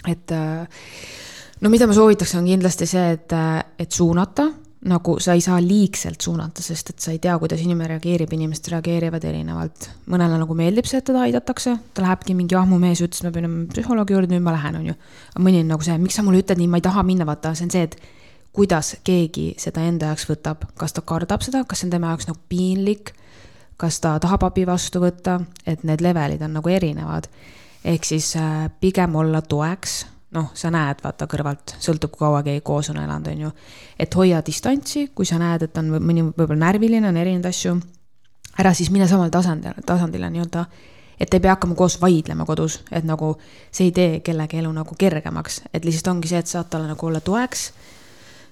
[0.08, 0.66] et äh,
[1.60, 3.36] no mida ma soovitaks, on kindlasti see, et,
[3.78, 4.48] et suunata
[4.80, 8.70] nagu sa ei saa liigselt suunata, sest et sa ei tea, kuidas inimene reageerib, inimesed
[8.72, 9.90] reageerivad erinevalt.
[10.08, 14.16] mõnele nagu meeldib see, et teda aidatakse, ta lähebki mingi ahmumees, ütles, ma pean psühholoogi
[14.16, 14.94] juurde, nüüd ma lähen, on ju.
[15.34, 17.52] aga mõni on nagu see, miks sa mulle ütled nii, ma ei taha minna, vaata,
[17.58, 17.98] see on see, et
[18.56, 22.30] kuidas keegi seda enda jaoks võtab, kas ta kardab seda, kas see on tema jaoks
[22.30, 23.12] nagu piinlik,
[23.80, 27.28] kas ta tahab abi vastu võtta, et need levelid on nagu erinevad.
[27.84, 32.62] ehk siis äh, pigem olla toeks noh, sa näed, vaata kõrvalt, sõltub, kui kaua keegi
[32.66, 33.50] koos on elanud, on ju.
[33.98, 37.76] et hoia distantsi, kui sa näed, et on mõni võib-olla närviline, on erinevaid asju.
[38.58, 40.64] ära siis mine samale tasandile, tasandile nii-öelda,
[41.20, 43.36] et ei pea hakkama koos vaidlema kodus, et nagu
[43.70, 47.06] see ei tee kellegi elu nagu kergemaks, et lihtsalt ongi see, et saad talle nagu
[47.06, 47.70] olla toeks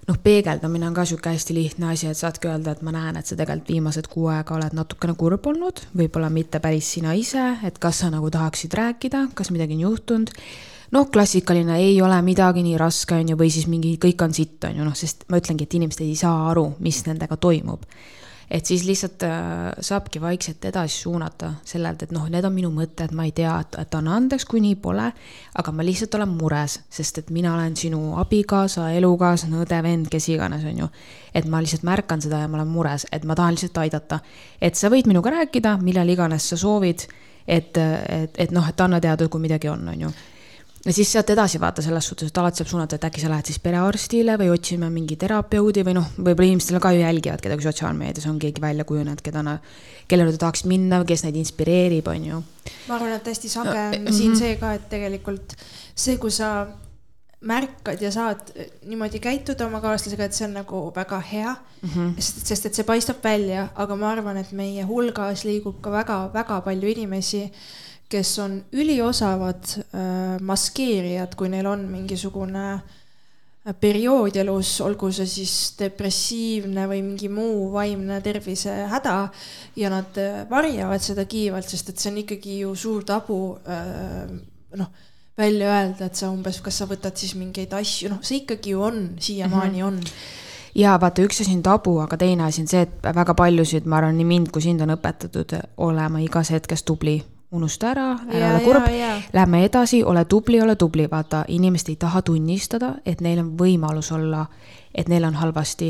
[0.09, 3.29] noh, peegeldamine on ka sihuke hästi lihtne asi, et saadki öelda, et ma näen, et
[3.29, 7.79] sa tegelikult viimased kuu aega oled natukene kurb olnud, võib-olla mitte päris sina ise, et
[7.79, 10.33] kas sa nagu tahaksid rääkida, kas midagi on juhtunud
[10.91, 14.63] noh, klassikaline ei ole midagi nii raske, on ju, või siis mingi kõik on sitt,
[14.69, 17.85] on ju, noh, sest ma ütlengi, et inimesed ei saa aru, mis nendega toimub.
[18.49, 23.13] et siis lihtsalt äh, saabki vaikselt edasi suunata sellelt, et noh, need on minu mõtted,
[23.13, 25.05] ma ei tea, et, et anna andeks, kui nii pole,
[25.61, 30.31] aga ma lihtsalt olen mures, sest et mina olen sinu abikaasa, elukaaslane, õde, vend, kes
[30.33, 30.89] iganes, on ju.
[31.35, 34.21] et ma lihtsalt märkan seda ja ma olen mures, et ma tahan lihtsalt aidata.
[34.61, 37.05] et sa võid minuga rääkida, millal iganes sa soovid,
[37.47, 40.17] et, et, et noh, et anna teada, kui midagi on, on ju
[40.85, 43.51] ja siis sealt edasi vaata selles suhtes, et alati saab suunata, et äkki sa lähed
[43.51, 48.27] siis perearstile või otsime mingi terapeudi või noh, võib-olla inimestel ka ju jälgivad kedagi sotsiaalmeedias,
[48.31, 49.71] on keegi välja kujunenud, keda nad,
[50.09, 52.43] kellele ta tahaks minna kes neid inspireerib, on ju.
[52.89, 54.19] ma arvan, et hästi sage on mm -hmm.
[54.21, 55.57] siin see ka, et tegelikult
[55.95, 56.69] see, kui sa
[57.41, 58.41] märkad ja saad
[58.87, 61.89] niimoodi käituda oma kaaslasega, et see on nagu väga hea mm.
[61.89, 62.15] -hmm.
[62.21, 66.61] sest, sest et see paistab välja, aga ma arvan, et meie hulgas liigub ka väga-väga
[66.61, 67.53] palju inimesi
[68.09, 75.55] kes on üliosavad äh, maskeerijad, kui neil on mingisugune äh, periood elus, olgu see siis
[75.79, 79.19] depressiivne või mingi muu vaimne tervisehäda
[79.77, 83.39] ja nad äh, varjavad seda kiivalt, sest et see on ikkagi ju suur tabu
[84.79, 84.91] noh,
[85.39, 88.83] välja öelda, et sa umbes, kas sa võtad siis mingeid asju, noh, see ikkagi ju
[88.89, 89.87] on, siiamaani mm -hmm.
[89.87, 90.01] on
[90.75, 94.01] ja vaata, üks asi on tabu, aga teine asi on see, et väga paljusid, ma
[94.01, 98.65] arvan, nii mind kui sind on õpetatud olema igas hetkes tubli unusta ära, ära ole
[98.65, 98.89] kurb,
[99.33, 104.13] lähme edasi, ole tubli, ole tubli, vaata, inimesed ei taha tunnistada, et neil on võimalus
[104.13, 104.45] olla,
[104.95, 105.89] et neil on halvasti.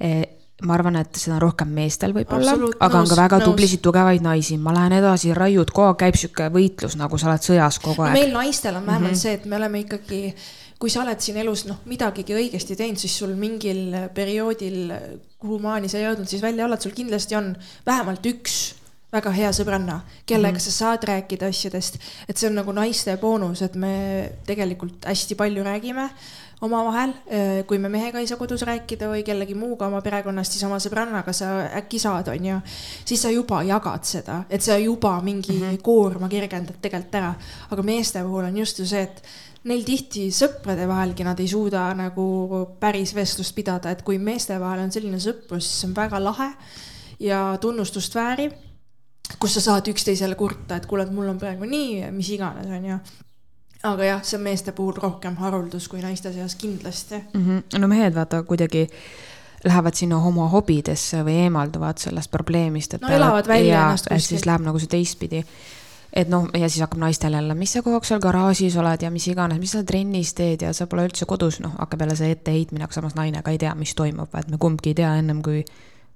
[0.00, 0.22] Eh,
[0.64, 3.50] ma arvan, et seda on rohkem meestel võib-olla, aga on ka väga nõus.
[3.50, 7.44] tublisid, tugevaid naisi, ma lähen edasi, raiud, kogu aeg käib sihuke võitlus, nagu sa oled
[7.44, 8.20] sõjas kogu aeg no,.
[8.20, 9.20] meil naistel on vähemalt mm -hmm.
[9.20, 10.22] see, et me oleme ikkagi
[10.78, 14.94] kui sa oled siin elus noh, midagigi õigesti teinud, siis sul mingil perioodil,
[15.38, 18.74] kuhumaani sa jõudnud siis välja oled, sul kindlasti on vähemalt üks
[19.14, 20.70] väga hea sõbranna, kellega mm -hmm.
[20.70, 21.98] sa saad rääkida asjadest,
[22.28, 26.10] et see on nagu naiste boonus, et me tegelikult hästi palju räägime
[26.60, 27.10] omavahel.
[27.10, 30.78] Äh, kui me mehega ei saa kodus rääkida või kellegi muuga oma perekonnast, siis oma
[30.82, 31.50] sõbrannaga sa
[31.80, 32.60] äkki saad, on ju.
[33.04, 35.82] siis sa juba jagad seda, et sa juba mingi mm -hmm.
[35.82, 37.34] koorma kergendad tegelikult ära.
[37.70, 39.22] aga meeste puhul on just ju see, et
[39.64, 44.80] neil tihti sõprade vahelgi nad ei suuda nagu päris vestlust pidada, et kui meeste vahel
[44.80, 46.50] on selline sõprus, siis see on väga lahe
[47.20, 48.52] ja tunnustust vääriv
[49.38, 52.90] kus sa saad üksteisele kurta, et kuule, et mul on praegu nii, mis iganes, on
[52.90, 52.98] ju
[53.84, 57.46] aga jah, see on meeste puhul rohkem haruldus kui naiste seas kindlasti mm.
[57.46, 57.78] -hmm.
[57.78, 58.88] no mehed vaata kuidagi
[59.64, 63.00] lähevad sinna oma hobidesse või eemalduvad sellest probleemist, et.
[63.00, 64.28] no elavad välja ennast kuskil.
[64.28, 65.44] siis läheb nagu see teistpidi.
[66.12, 69.10] et noh, ja siis hakkab naistel jälle, mis sa kogu aeg seal garaažis oled ja
[69.10, 72.30] mis iganes, mis sa trennis teed ja sa pole üldse kodus, noh, hakkab jälle see
[72.30, 75.42] etteheitmine, aga samas naine ka ei tea, mis toimub, et me kumbki ei tea ennem
[75.42, 75.64] kui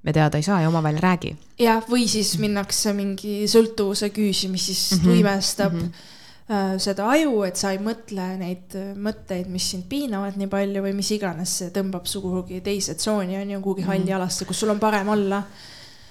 [0.02, 1.36] me teada ei saa ja omavahel ei räägi.
[1.58, 5.04] jah, või siis minnakse mingi sõltuvuse küüsi, mis siis mm -hmm.
[5.04, 6.78] tuimestab mm -hmm.
[6.78, 11.10] seda aju, et sa ei mõtle neid mõtteid, mis sind piinavad nii palju või mis
[11.10, 14.16] iganes, see tõmbab su kuhugi teise tsooni, on ju, kuhugi halli mm -hmm.
[14.16, 15.42] alasse, kus sul on parem olla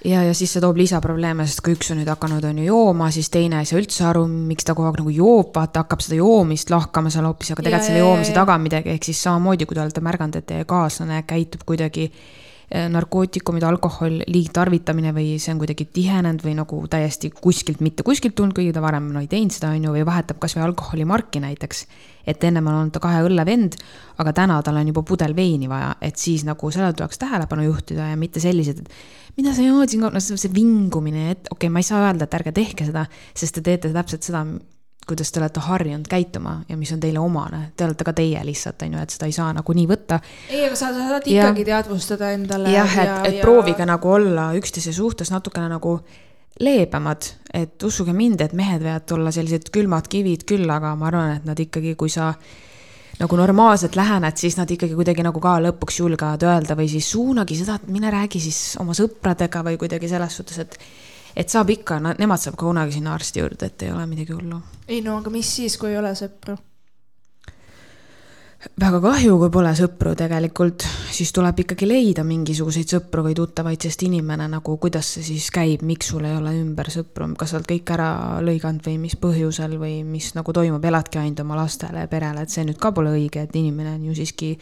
[0.04, 3.10] ja, ja siis see toob lisaprobleeme, sest kui üks on nüüd hakanud, on ju jooma,
[3.14, 6.20] siis teine ei saa üldse aru, miks ta kogu aeg nagu joob, vaata, hakkab seda
[6.20, 9.78] joomist lahkama seal hoopis, aga tegelikult selle joomise taga on midagi, ehk siis samamoodi, kui
[9.78, 12.08] te olete märganud, et teie kaaslane käitub kuidagi
[12.68, 18.52] narkootikumid, alkohol, liigtarvitamine või see on kuidagi tihenenud või nagu täiesti kuskilt, mitte kuskilt tulnud,
[18.56, 21.86] kuigi ta varem no ei teinud seda, on ju, või vahetab kasvõi alkoholimarki näiteks.
[22.28, 23.78] et ennem on olnud ta kahe õlle vend,
[24.20, 28.10] aga täna tal on juba pudel veini vaja, et siis nagu sellele tuleks tähelepanu juhtida
[28.10, 31.80] ja mitte sellised, et mida sa jood siin, no see vingumine, et okei okay,, ma
[31.80, 34.44] ei saa öelda, et ärge tehke seda, sest te teete täpselt seda,
[35.08, 38.84] kuidas te olete harjunud käituma ja mis on teile omane, te olete ka teie lihtsalt,
[38.84, 40.20] on ju, et seda ei saa nagunii võtta.
[40.50, 42.72] ei, aga sa saad ikkagi ja, teadvustada endale.
[42.72, 43.44] jah, et ja,, et ja...
[43.46, 45.98] proovige nagu olla üksteise suhtes natukene nagu
[46.60, 51.36] leebemad, et uskuge mind, et mehed võivad olla sellised külmad kivid küll, aga ma arvan,
[51.38, 52.32] et nad ikkagi, kui sa
[53.18, 57.58] nagu normaalselt lähened, siis nad ikkagi kuidagi nagu ka lõpuks julgevad öelda või siis suunagi
[57.58, 60.78] seda, et mine räägi siis oma sõpradega või kuidagi selles suhtes, et
[61.38, 64.62] et saab ikka, nemad saab ka kunagi sinna arsti juurde, et ei ole midagi hullu.
[64.88, 66.58] ei no aga mis siis, kui ei ole sõpru?
[68.82, 70.82] väga kahju, kui pole sõpru tegelikult,
[71.14, 75.84] siis tuleb ikkagi leida mingisuguseid sõpru või tuttavaid, sest inimene nagu, kuidas see siis käib,
[75.86, 78.10] miks sul ei ole ümber sõpru, kas sa oled kõik ära
[78.42, 82.54] lõiganud või mis põhjusel või mis nagu toimub, eladki ainult oma lastele ja perele, et
[82.54, 84.56] see nüüd ka pole õige, et inimene on ju siiski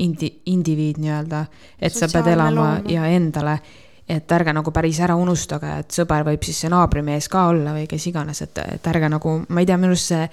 [0.00, 1.44] indi-, indiviid nii-öelda,
[1.76, 2.88] et Sotsiaalne sa pead elama loom.
[2.96, 3.60] ja endale
[4.08, 7.88] et ärge nagu päris ära unustage, et sõber võib siis see naabrimees ka olla või
[7.90, 10.28] kes iganes, et, et ärge nagu, ma ei tea, minu arust see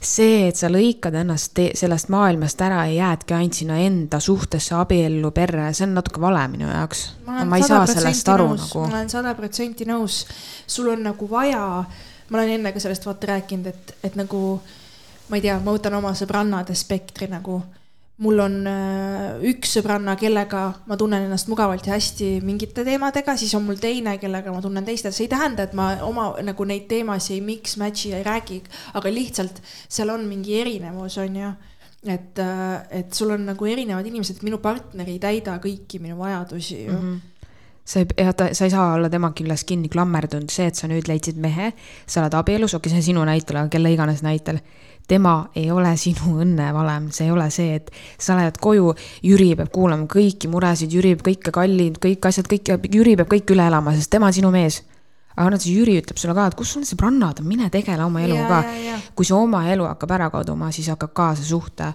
[0.00, 5.30] see, et sa lõikad ennast sellest maailmast ära ja jäädki ainult sinna enda suhtesse, abiellu,
[5.36, 7.02] perre, see on natuke vale minu jaoks.
[7.26, 8.86] ma ei saa sellest aru nõus, nagu.
[8.86, 10.22] ma olen sada protsenti nõus,
[10.66, 11.64] sul on nagu vaja,
[12.30, 14.40] ma olen enne ka sellest vaata rääkinud, et, et nagu
[15.28, 17.60] ma ei tea, ma võtan oma sõbrannade spektri nagu
[18.20, 23.54] mul on äh, üks sõbranna, kellega ma tunnen ennast mugavalt ja hästi mingite teemadega, siis
[23.56, 26.84] on mul teine, kellega ma tunnen teistel, see ei tähenda, et ma oma nagu neid
[26.90, 28.60] teemasid ei mix match'i ei räägi,
[29.00, 31.54] aga lihtsalt seal on mingi erinevus, on ju.
[32.04, 36.84] et, äh, et sul on nagu erinevad inimesed, minu partner ei täida kõiki minu vajadusi
[36.84, 37.02] ju mm.
[37.02, 37.26] -hmm
[37.90, 40.86] sa ei, ja ta, sa ei saa olla tema küljes kinni klammerdunud, see, et sa
[40.86, 41.72] nüüd leidsid mehe,
[42.06, 44.60] sa oled abielus, okei okay,, see on sinu näitel, aga kelle iganes näitel
[45.10, 48.94] tema ei ole sinu õnnevalem, see ei ole see, et sa lähed koju,
[49.26, 53.50] Jüri peab kuulama kõiki muresid, Jüri peab kõike kallid, kõik asjad, kõik, Jüri peab kõik
[53.54, 54.82] üle elama, sest tema on sinu mees.
[55.36, 58.22] aga noh, siis Jüri ütleb sulle ka, et kus need sõbrannad on, mine tegele oma
[58.22, 58.64] eluga
[59.14, 61.94] kui see oma elu hakkab ära kaduma, siis hakkab ka see suhte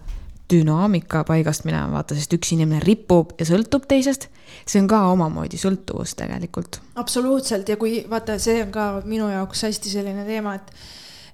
[0.49, 4.29] dünaamika paigast minema, vaata, sest üks inimene ripub ja sõltub teisest.
[4.65, 6.79] see on ka omamoodi sõltuvus tegelikult.
[6.95, 10.71] absoluutselt ja kui vaata, see on ka minu jaoks hästi selline teema, et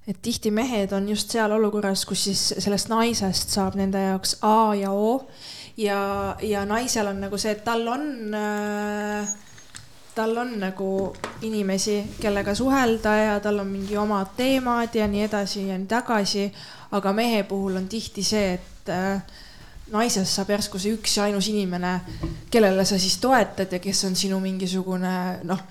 [0.07, 4.73] et tihti mehed on just seal olukorras, kus siis sellest naisest saab nende jaoks A
[4.75, 5.27] ja O
[5.77, 9.29] ja, ja naisel on nagu see, et tal on äh,
[10.15, 10.89] tal on nagu
[11.47, 16.51] inimesi, kellega suhelda ja tal on mingi omad teemad ja nii edasi ja nii tagasi.
[16.91, 19.21] aga mehe puhul on tihti see, et äh,
[19.91, 21.93] naisest saab järsku see üks ja ainus inimene,
[22.51, 25.63] kellele sa siis toetad ja kes on sinu mingisugune noh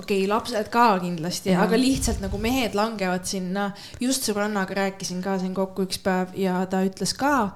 [0.00, 3.70] okei okay,, lapsed ka kindlasti, aga lihtsalt nagu mehed langevad sinna.
[4.00, 7.50] just sõbrannaga rääkisin ka siin kokku üks päev ja ta ütles ka,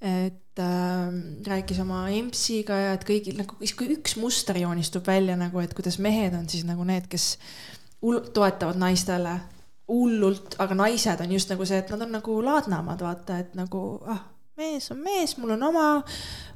[0.00, 1.12] et äh,
[1.48, 6.00] rääkis oma EMS-iga ja et kõigil nagu, kui üks muster joonistub välja nagu, et kuidas
[6.02, 7.36] mehed on siis nagu need, kes
[8.00, 9.38] toetavad naistele
[9.88, 13.84] hullult, aga naised on just nagu see, et nad on nagu laadnamad, vaata, et nagu
[14.06, 14.26] ah
[14.58, 15.88] mees on mees, mul on oma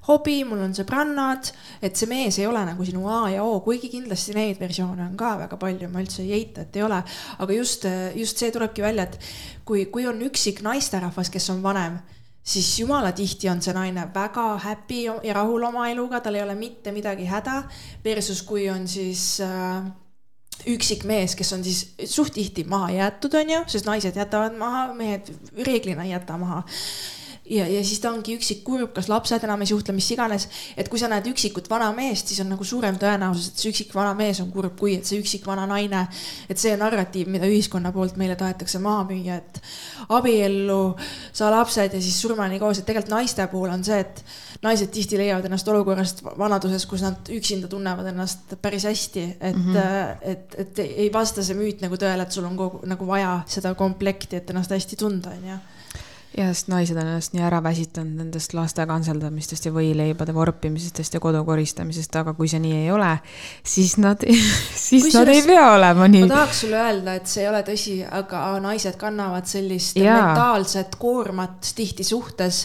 [0.09, 1.53] hobi, mul on sõbrannad,
[1.85, 5.13] et see mees ei ole nagu sinu A ja O, kuigi kindlasti neid versioone on
[5.19, 6.99] ka väga palju, ma üldse ei eita, et ei ole.
[7.39, 7.87] aga just,
[8.19, 9.21] just see tulebki välja, et
[9.69, 12.01] kui, kui on üksik naisterahvas, kes on vanem,
[12.43, 16.59] siis jumala tihti on see naine väga happy ja rahul oma eluga, tal ei ole
[16.59, 17.63] mitte midagi häda.
[18.03, 19.87] Versus kui on siis äh,
[20.75, 24.89] üksik mees, kes on siis suht tihti maha jäetud, on ju, sest naised jätavad maha,
[24.99, 25.31] mehed
[25.63, 26.65] reeglina ei jäta maha
[27.51, 30.47] ja, ja siis ta ongi üksik kurb, kas lapsed enam ei suhtle, mis iganes.
[30.79, 33.95] et kui sa näed üksikut vana meest, siis on nagu suurem tõenäosus, et see üksik
[33.95, 36.07] vana mees on kurb, kui et see üksik vana naine.
[36.49, 39.61] et see narratiiv, mida ühiskonna poolt meile tahetakse maha müüa, et
[40.09, 40.95] abiellu,
[41.33, 44.25] saa lapsed ja siis surmani koos, et tegelikult naiste puhul on see, et
[44.63, 49.75] naised tihti leiavad ennast olukorrast vanaduses, kus nad üksinda tunnevad ennast päris hästi, et mm,
[49.75, 50.17] -hmm.
[50.23, 53.75] et, et ei vasta see müüt nagu tõele, et sul on kogu nagu vaja seda
[53.75, 55.59] komplekti, et ennast hästi tunda, onju
[56.37, 61.21] ja sest naised on ennast nii ära väsitanud nendest laste kantseldamistest ja võileibade vorpimisest ja
[61.21, 63.11] kodu koristamisest, aga kui see nii ei ole,
[63.69, 64.25] siis nad,
[64.87, 66.23] siis Kusjuures, nad ei pea olema nii.
[66.25, 70.17] ma tahaks sulle öelda, et see ei ole tõsi, aga naised kannavad sellist ja.
[70.17, 72.63] mentaalset koormat tihti suhtes,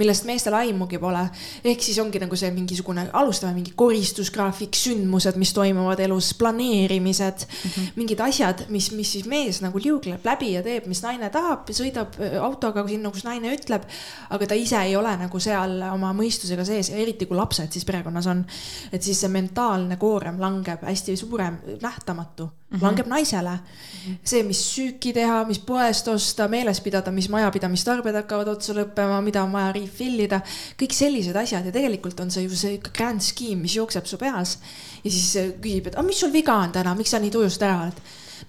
[0.00, 1.26] millest meestel aimugi pole.
[1.64, 7.68] ehk siis ongi nagu see mingisugune, alustame mingi koristusgraafik, sündmused, mis toimuvad elus, planeerimised mm,
[7.68, 7.92] -hmm.
[8.00, 12.16] mingid asjad, mis, mis siis mees nagu liugleb läbi ja teeb, mis naine tahab, sõidab
[12.40, 13.84] autoga sinna nagu see naine ütleb,
[14.30, 17.86] aga ta ise ei ole nagu seal oma mõistusega sees ja eriti kui lapsed siis
[17.88, 18.44] perekonnas on.
[18.92, 22.82] et siis see mentaalne koorem langeb hästi suurem, nähtamatu mm, -hmm.
[22.82, 23.60] langeb naisele mm.
[24.06, 24.16] -hmm.
[24.24, 29.42] see, mis süüki teha, mis poest osta, meeles pidada, mis majapidamistarbed hakkavad otsa lõppema, mida
[29.42, 30.40] on vaja refill ida,
[30.78, 34.58] kõik sellised asjad ja tegelikult on see ju see grand scheme, mis jookseb su peas.
[35.04, 37.82] ja siis küsib, et aga mis sul viga on täna, miks sa nii tujust ära
[37.82, 38.00] oled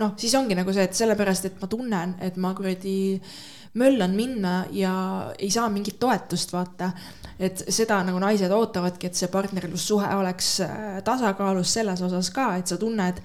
[0.01, 2.95] noh, siis ongi nagu see, et sellepärast, et ma tunnen, et ma kuradi
[3.73, 4.93] möllan minna ja
[5.39, 6.91] ei saa mingit toetust, vaata.
[7.41, 12.69] et seda nagu naised ootavadki, et see partnerlussuhe oleks äh, tasakaalus selles osas ka, et
[12.69, 13.21] sa tunned,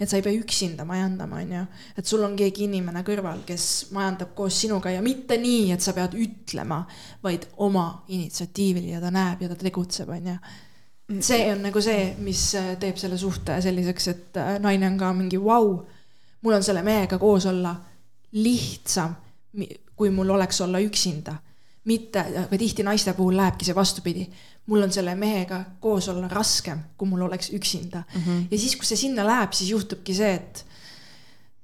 [0.00, 1.64] et sa ei pea üksinda majandama, onju.
[1.98, 5.92] et sul on keegi inimene kõrval, kes majandab koos sinuga ja mitte nii, et sa
[5.92, 6.80] pead ütlema,
[7.22, 10.38] vaid oma initsiatiivil ja ta näeb ja ta tegutseb, onju
[11.20, 15.12] see on nagu see, mis äh, teeb selle suhte selliseks, et äh, naine on ka
[15.16, 15.78] mingi vau wow,,
[16.44, 17.74] mul on selle mehega koos olla
[18.36, 19.14] lihtsam,
[19.98, 21.36] kui mul oleks olla üksinda.
[21.88, 24.28] mitte, aga tihti naiste puhul lähebki see vastupidi.
[24.66, 28.22] mul on selle mehega koos olla raskem, kui mul oleks üksinda mm.
[28.22, 28.46] -hmm.
[28.50, 30.66] ja siis, kui see sinna läheb, siis juhtubki see, et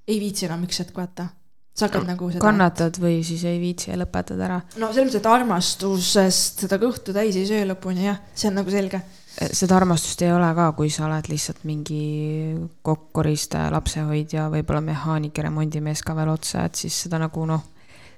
[0.08, 1.28] ei viitsi enam üks hetk vaata
[1.74, 2.40] sa hakkad nagu seda.
[2.40, 4.60] kannatad või siis ei viitsi ja lõpetad ära.
[4.76, 8.70] no selles mõttes, et armastusest seda kõhtu täis ei söö lõpuni jah, see on nagu
[8.70, 9.02] selge
[9.34, 12.54] seda armastust ei ole ka, kui sa oled lihtsalt mingi
[12.86, 17.64] kokkoristaja, lapsehoidja, võib-olla mehaanik ja remondimees ka veel otsa, et siis seda nagu noh,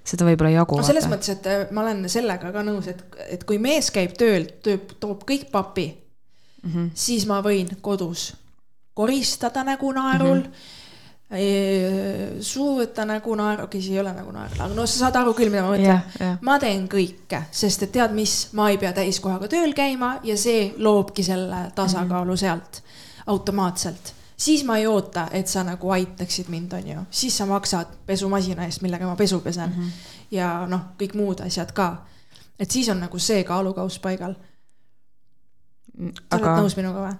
[0.06, 0.78] seda võib-olla ei jagu.
[0.78, 4.16] no selles mõttes, et äh, ma olen sellega ka nõus, et, et kui mees käib
[4.18, 6.90] tööl, tööb, toob kõik papi mm, -hmm.
[6.94, 8.32] siis ma võin kodus
[8.94, 10.50] koristada nägu naerul mm.
[10.50, 10.84] -hmm
[11.26, 15.16] suu võtta nägu naer, okei okay,, see ei ole nagu naer, aga no sa saad
[15.18, 16.04] aru küll, mida ma mõtlen yeah,.
[16.20, 16.36] Yeah.
[16.46, 20.68] ma teen kõike, sest et tead mis, ma ei pea täiskohaga tööl käima ja see
[20.78, 22.38] loobki selle tasakaalu mm -hmm.
[22.38, 22.82] sealt
[23.26, 24.14] automaatselt.
[24.36, 28.64] Siis ma ei oota, et sa nagu aitaksid mind, on ju, siis sa maksad pesumasina
[28.64, 29.82] eest, millega ma pesu pesen mm.
[29.82, 29.90] -hmm.
[30.30, 31.96] ja noh, kõik muud asjad ka.
[32.58, 34.34] et siis on nagu see kaalukauss paigal.
[34.34, 36.52] sa aga...
[36.52, 37.14] oled nõus minuga või?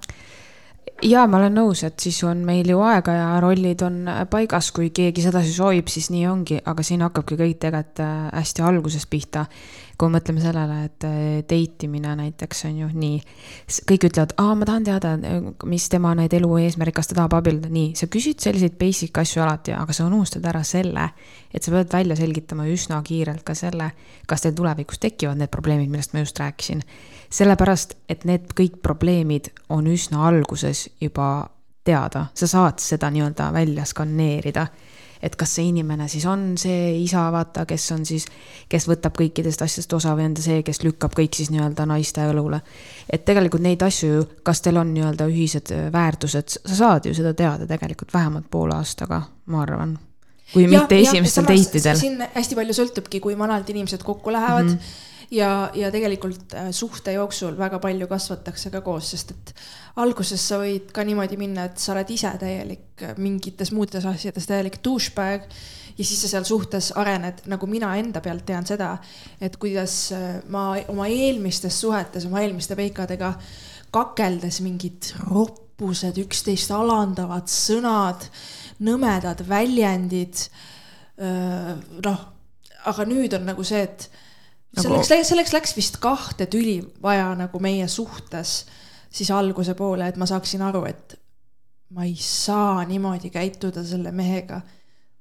[1.03, 4.91] jaa, ma olen nõus, et siis on meil ju aega ja rollid on paigas, kui
[4.91, 9.47] keegi sedasi soovib, siis nii ongi, aga siin hakkabki kõik tegelikult äh, hästi algusest pihta.
[9.97, 13.21] Kui mõtleme sellele, et äh, date imine näiteks on ju nii,
[13.89, 15.15] kõik ütlevad, aa, ma tahan teada,
[15.69, 19.45] mis tema need elu eesmärk, kas ta tahab abielluda, nii, sa küsid selliseid basic asju
[19.45, 21.09] alati, aga sa unustad ära selle,
[21.53, 23.91] et sa pead välja selgitama üsna kiirelt ka selle,
[24.29, 26.85] kas teil tulevikus tekivad need probleemid, millest ma just rääkisin.
[27.33, 31.49] Sellepärast, et need kõik probleemid on üsna alguses juba
[31.87, 34.67] teada, sa saad seda nii-öelda välja skaneerida.
[35.23, 38.27] Et kas see inimene siis on see isa, vaata, kes on siis,
[38.69, 42.27] kes võtab kõikidest asjadest osa või on ta see, kes lükkab kõik siis nii-öelda naiste
[42.31, 42.61] õlule.
[43.11, 47.67] et tegelikult neid asju, kas teil on nii-öelda ühised väärtused, sa saad ju seda teada
[47.67, 49.97] tegelikult vähemalt poole aastaga, ma arvan
[50.53, 51.99] kui ja, mitte esimestel date idel.
[51.99, 54.79] siin hästi palju sõltubki, kui vanalt inimesed kokku lähevad mm.
[54.79, 59.53] -hmm ja, ja tegelikult äh, suhte jooksul väga palju kasvatakse ka koos, sest et
[60.03, 64.49] alguses sa võid ka niimoodi minna, et sa oled ise täielik äh, mingites muudes asjades
[64.49, 65.49] täielik douchebag
[65.97, 68.97] ja siis sa seal suhtes arened, nagu mina enda pealt tean seda,
[69.41, 73.35] et kuidas äh, ma oma eelmistes suhetes, oma eelmiste peikadega
[73.95, 78.29] kakeldes mingid roppused, üksteist alandavad sõnad,
[78.85, 80.49] nõmedad väljendid.
[81.17, 82.25] noh,
[82.91, 84.26] aga nüüd on nagu see, et
[84.77, 85.03] nagu...
[85.05, 88.65] selleks, selleks läks vist kahte tüli vaja nagu meie suhtes
[89.17, 91.17] siis alguse poole, et ma saaksin aru, et
[91.97, 94.61] ma ei saa niimoodi käituda selle mehega.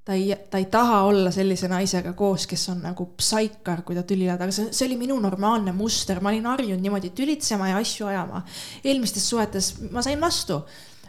[0.05, 4.03] ta ei, ta ei taha olla sellise naisega koos, kes on nagu psaikar, kui ta
[4.05, 7.79] tüli ajab, aga see, see oli minu normaalne muster, ma olin harjunud niimoodi tülitsema ja
[7.81, 8.43] asju ajama.
[8.83, 10.59] eelmistes suhetes ma sain vastu,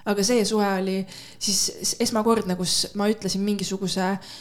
[0.07, 1.01] aga see suhe oli
[1.39, 4.37] siis esmakordne, kus ma ütlesin mingisuguse äh,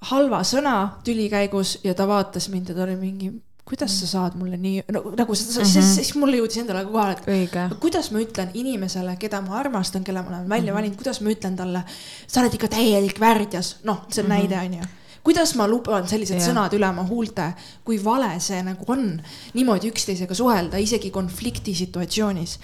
[0.00, 3.30] halva sõna tüli käigus ja ta vaatas mind ja ta oli mingi,
[3.66, 5.94] kuidas sa saad mulle nii, no nagu mm -hmm.
[5.94, 7.78] siis mulle jõudis endale kohale, et Õige.
[7.80, 10.74] kuidas ma ütlen inimesele, keda ma armastan, kelle ma olen välja mm -hmm.
[10.74, 11.82] valinud, kuidas ma ütlen talle,
[12.26, 14.38] sa oled ikka täielik värdjas, noh, see on mm -hmm.
[14.38, 14.86] näide, onju
[15.26, 16.48] kuidas ma luban sellised yeah.
[16.48, 17.48] sõnad üle oma huulte,
[17.84, 19.20] kui vale see nagu on
[19.54, 22.58] niimoodi üksteisega suhelda, isegi konflikti situatsioonis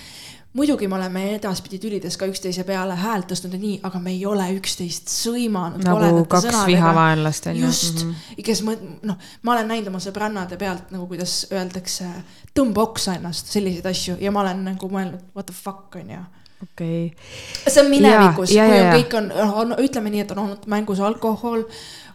[0.53, 4.27] muidugi me oleme edaspidi tülides ka üksteise peale häält tõstnud ja nii, aga me ei
[4.29, 5.85] ole üksteist sõimanud.
[5.87, 7.65] nagu kaks vihavaenlast on ju.
[7.67, 8.45] just mm, -hmm.
[8.45, 12.11] kes ma, noh, ma olen näinud oma sõbrannade pealt nagu, kuidas öeldakse,
[12.59, 16.23] tõmba oksa ennast, selliseid asju ja ma olen nagu mõelnud, what the fuck on ju
[16.63, 17.73] okei okay..
[17.73, 21.65] see on minevikus, kui on kõik on, on, ütleme nii, et on olnud mängus alkohol,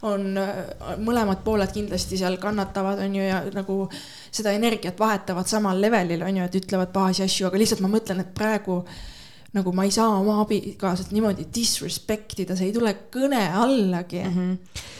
[0.07, 0.29] on
[1.03, 3.79] mõlemad pooled kindlasti seal kannatavad, on ju, ja nagu
[4.37, 8.21] seda energiat vahetavad samal levelil, on ju, et ütlevad pahasi asju, aga lihtsalt ma mõtlen,
[8.23, 8.81] et praegu
[9.57, 14.23] nagu ma ei saa oma abikaasat niimoodi disrespect ida, see ei tule kõne allagi.
[14.23, 14.37] Mm.
[14.37, 14.95] -hmm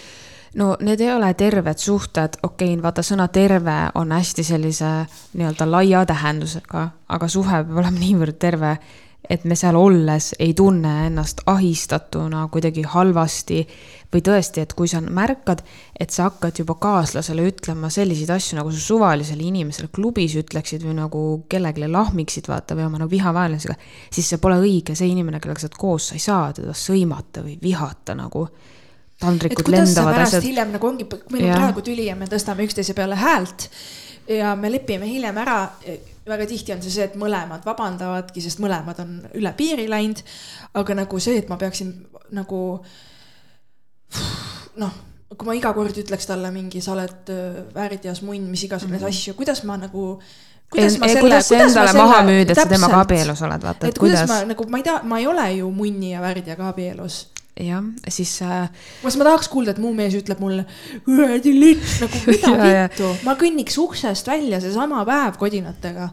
[0.58, 4.92] no need ei ole terved suhted, okei okay,, vaata sõna terve on hästi sellise
[5.38, 8.78] nii-öelda laia tähendusega, aga suhe peab olema niivõrd terve,
[9.30, 13.60] et me seal olles ei tunne ennast ahistatuna kuidagi halvasti
[14.14, 15.64] või tõesti, et kui sa märkad,
[16.00, 20.96] et sa hakkad juba kaaslasele ütlema selliseid asju, nagu sa suvalisele inimesele klubis ütleksid või
[21.02, 23.76] nagu kellelegi lahmiksid, vaata, või oma nagu vihavaenlasega,
[24.14, 27.44] siis see pole õige, see inimene, kellega sa oled koos, sa ei saa teda sõimata
[27.44, 28.48] või vihata nagu.
[29.18, 30.44] Taldrikud lendavad asjad.
[30.46, 33.66] hiljem nagu ongi, meil on praegu tüli ja me tõstame üksteise peale häält
[34.28, 35.58] ja me lepime hiljem ära
[36.28, 40.24] väga tihti on see see, et mõlemad vabandavadki, sest mõlemad on üle piiri läinud.
[40.74, 41.94] aga nagu see, et ma peaksin
[42.36, 42.62] nagu
[44.82, 44.98] noh,
[45.36, 48.98] kui ma iga kord ütleks talle mingi, sa oled äh, väärteos munn, mis iganes mm
[48.98, 49.08] -hmm.
[49.08, 50.20] asju, kuidas ma nagu
[50.72, 53.98] kuidas ma selle, kuidas endale selle, maha müüd, et sa temaga abielus oled, vaata, et
[53.98, 57.28] kuidas, kuidas ma nagu, ma ei tea, ma ei ole ju munni ja värdjaga abielus
[57.64, 58.68] jah, siis äh....
[59.02, 60.68] kas ma tahaks kuulda, et mu mees ütleb mulle,
[61.06, 66.10] kuradi lits, nagu mida vittu, ma kõnniks uksest välja seesama päev kodinatega.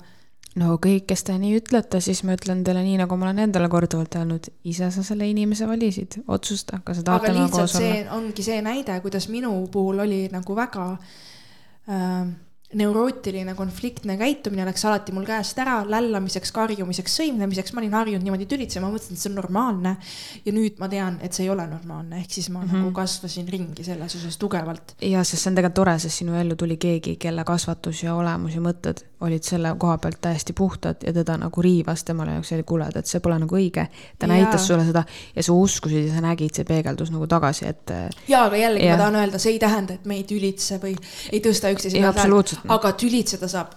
[0.61, 3.69] no kõik, kes te nii ütlete, siis ma ütlen teile nii, nagu ma olen endale
[3.73, 8.17] korduvalt öelnud, ise sa selle inimese valisid, otsusta, kas sa tahad temaga koos olla.
[8.19, 12.33] ongi see näide, kuidas minu puhul oli nagu väga äh,
[12.79, 18.49] neurootiline konfliktne käitumine läks alati mul käest ära, lällamiseks, karjumiseks, sõimlemiseks, ma olin harjunud niimoodi
[18.51, 19.97] tülitsema, mõtlesin, et see on normaalne.
[20.45, 22.85] ja nüüd ma tean, et see ei ole normaalne, ehk siis ma mm -hmm.
[22.85, 24.97] nagu kasvasin ringi selles osas tugevalt.
[25.01, 28.55] ja, sest see on tegelikult tore, sest sinu ellu tuli keegi, kelle kasvatus ja olemus
[28.55, 32.63] ja mõtted olid selle koha pealt täiesti puhtad ja teda nagu riivas, temale jaoks oli
[32.63, 33.87] kuule, et see pole nagu õige.
[34.19, 34.33] ta ja.
[34.33, 35.05] näitas sulle seda
[35.37, 37.91] ja sa uskusid ja sa nägid, see peegeldus nagu tagasi, et.
[38.29, 38.97] ja, aga jällegi ja.
[38.97, 40.95] ma tahan öelda, see ei tähenda, et me ei tülitse või
[41.33, 42.29] ei tõsta üksteise peale
[42.69, 43.75] aga tülitseda saab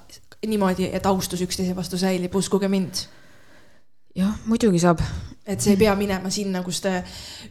[0.48, 3.08] niimoodi, et austus üksteise vastu säilib, uskuge mind.
[4.16, 5.02] jah, muidugi saab.
[5.48, 6.94] Et see ei pea minema sinna, kus te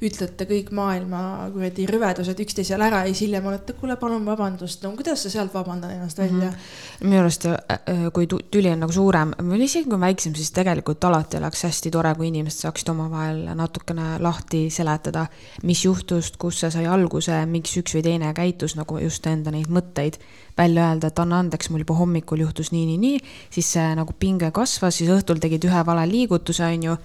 [0.05, 1.21] ütlete kõik maailma
[1.55, 5.55] kuradi rüvedused üksteisele ära ja siis hiljem olete, kuule, palun vabandust, no kuidas sa sealt
[5.55, 6.55] vabandad ennast välja mm?
[6.55, 7.07] -hmm.
[7.09, 11.05] minu arust, äh, äh, kui tüli on nagu suurem või isegi kui väiksem, siis tegelikult
[11.05, 15.27] alati oleks hästi tore, kui inimesed saaksid omavahel natukene lahti seletada,
[15.63, 19.69] mis juhtus, kust see sai alguse, miks üks või teine käitus nagu just enda neid
[19.73, 20.21] mõtteid
[20.59, 23.21] välja öelda, et anna andeks, mul juba hommikul juhtus nii, nii, nii,
[23.53, 26.99] siis see nagu pinge kasvas, siis õhtul tegid ühe vale liigutuse, on ju.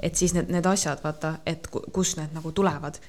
[0.00, 3.00] Et siis need, need asjad, vaata, et kust need nagu tulevad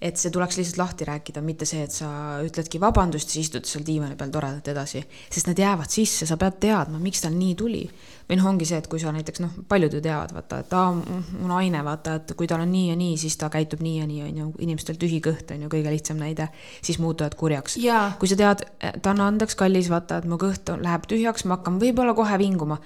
[0.00, 2.08] et see tuleks lihtsalt lahti rääkida, mitte see, et sa
[2.44, 5.02] ütledki vabandust, siis istud seal diivani peal toredalt edasi.
[5.30, 7.82] sest need jäävad sisse, sa pead teadma, miks tal nii tuli.
[8.30, 10.92] või noh, ongi see, et kui sa näiteks noh, paljud ju teavad, vaata, et aa,
[10.94, 14.06] mu naine, vaata, et kui tal on nii ja nii, siis ta käitub nii ja
[14.06, 16.48] nii, on ju, inimestel tühi kõht on ju kõige lihtsam näide,
[16.80, 17.76] siis muutuvad kurjaks.
[18.22, 21.58] kui sa tead, et anna andeks, kallis, vaata, et mu kõht on, läheb tühjaks, ma
[21.58, 22.80] hakkan võib-olla kohe vinguma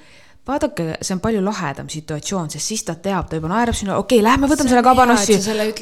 [0.44, 4.18] vaadake, see on palju lahedam situatsioon, sest siis ta teab, ta juba naerab sinna, okei
[4.20, 5.38] okay,, lähme võtame selle kabanossi,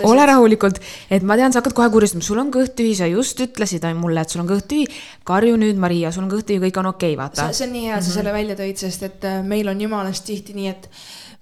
[0.07, 0.79] ole rahulikult.
[1.11, 4.23] et ma tean, sa hakkad kohe kurjustama, sul on kõht tühi, sa just ütlesid mulle,
[4.23, 4.87] et sul on kõht tühi.
[5.27, 7.51] karju nüüd, Maria, sul on kõht tühi, kõik on okei okay,, vaata.
[7.53, 8.15] see on nii hea, sa mm -hmm.
[8.15, 10.89] selle välja tõid, sest et äh, meil on jumalast tihti nii, et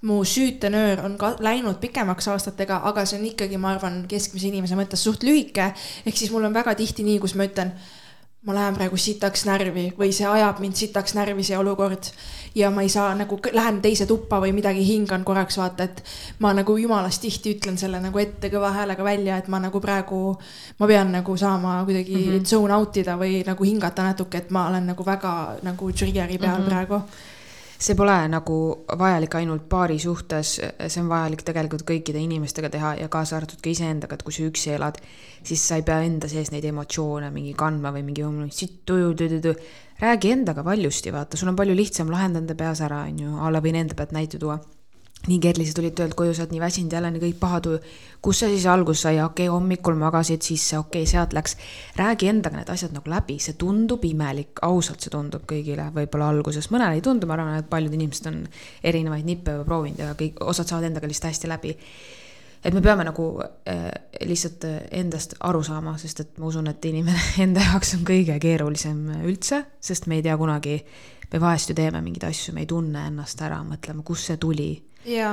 [0.01, 4.75] mu süütenöör on ka läinud pikemaks aastatega, aga see on ikkagi, ma arvan, keskmise inimese
[4.75, 5.73] mõttes suht lühike.
[6.05, 7.73] ehk siis mul on väga tihti nii, kus ma ütlen
[8.41, 12.07] ma lähen praegu sitaks närvi või see ajab mind sitaks närvi, see olukord.
[12.55, 16.01] ja ma ei saa nagu, lähen teise tuppa või midagi hingan korraks vaata, et
[16.39, 20.21] ma nagu jumalast tihti ütlen selle nagu ette kõva häälega välja, et ma nagu praegu,
[20.79, 22.45] ma pean nagu saama kuidagi mm -hmm.
[22.45, 26.57] zone out ida või nagu hingata natuke, et ma olen nagu väga nagu trigger'i peal
[26.57, 26.69] mm -hmm.
[26.69, 27.01] praegu
[27.81, 28.57] see pole nagu
[28.99, 33.71] vajalik ainult paari suhtes, see on vajalik tegelikult kõikide inimestega teha ja kaasa arvatud ka
[33.71, 34.99] iseendaga, et kui sa üksi elad,
[35.43, 39.55] siis sa ei pea enda sees neid emotsioone mingi kandma või mingi sitt tuju, tuju,
[40.01, 43.49] räägi endaga valjusti, vaata, sul on palju lihtsam lahendada enda peas ära, on ju, a
[43.53, 44.59] la võin enda pealt näite tuua
[45.21, 47.79] sa tulid töölt koju, sa oled nii väsinud jälle, nii kõik pahatuju.
[48.21, 51.57] kus see siis alguse sai, okei okay,, hommikul magasid sisse, okei okay,, sealt läks.
[51.95, 56.71] räägi endaga need asjad nagu läbi, see tundub imelik, ausalt, see tundub kõigile võib-olla alguses,
[56.71, 58.41] mõnele ei tundu, ma arvan, et paljud inimesed on
[58.83, 61.77] erinevaid nippe juba proovinud ja kõik, osad saavad endaga lihtsalt hästi läbi.
[62.63, 63.89] et me peame nagu äh,
[64.25, 69.09] lihtsalt endast aru saama, sest et ma usun, et inimene enda jaoks on kõige keerulisem
[69.21, 70.81] üldse, sest me ei tea kunagi,
[71.33, 74.71] me vahest ju teeme mingeid asju, me ei tunne ennast ära, mõtleme, kust see tuli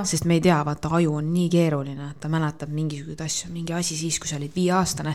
[0.04, 3.96] sest me ei tea, vaata aju on nii keeruline, ta mäletab mingisuguseid asju, mingi asi
[3.96, 5.14] siis, kui sa olid viieaastane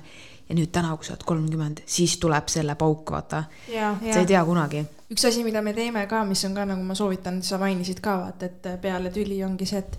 [0.49, 3.45] ja nüüd täna, kui sa oled kolmkümmend, siis tuleb selle pauk, vaata.
[3.69, 4.83] sa ei tea kunagi.
[5.13, 8.17] üks asi, mida me teeme ka, mis on ka nagu ma soovitan, sa mainisid ka
[8.25, 9.97] vaata, et peale tüli ongi see, et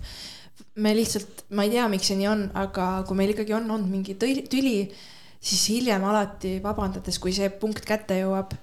[0.83, 3.91] me lihtsalt, ma ei tea, miks see nii on, aga kui meil ikkagi on olnud
[3.91, 4.79] mingi tüli,
[5.45, 8.55] siis hiljem alati vabandades, kui see punkt kätte jõuab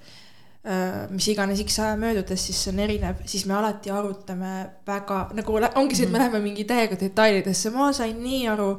[1.11, 4.51] mis iganes X aja möödudes, siis see on erinev, siis me alati arutame
[4.87, 8.69] väga nagu ongi see, et me läheme mingi täiega detailidesse, ma sain nii aru,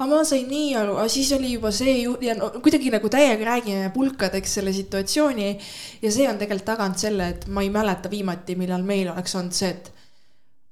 [0.00, 3.10] aga ma sain nii aru, aga siis oli juba see ju ja no, kuidagi nagu
[3.12, 5.52] täiega räägime pulkadeks selle situatsiooni.
[6.02, 9.54] ja see on tegelikult tagant selle, et ma ei mäleta viimati, millal meil oleks olnud
[9.54, 9.92] see, et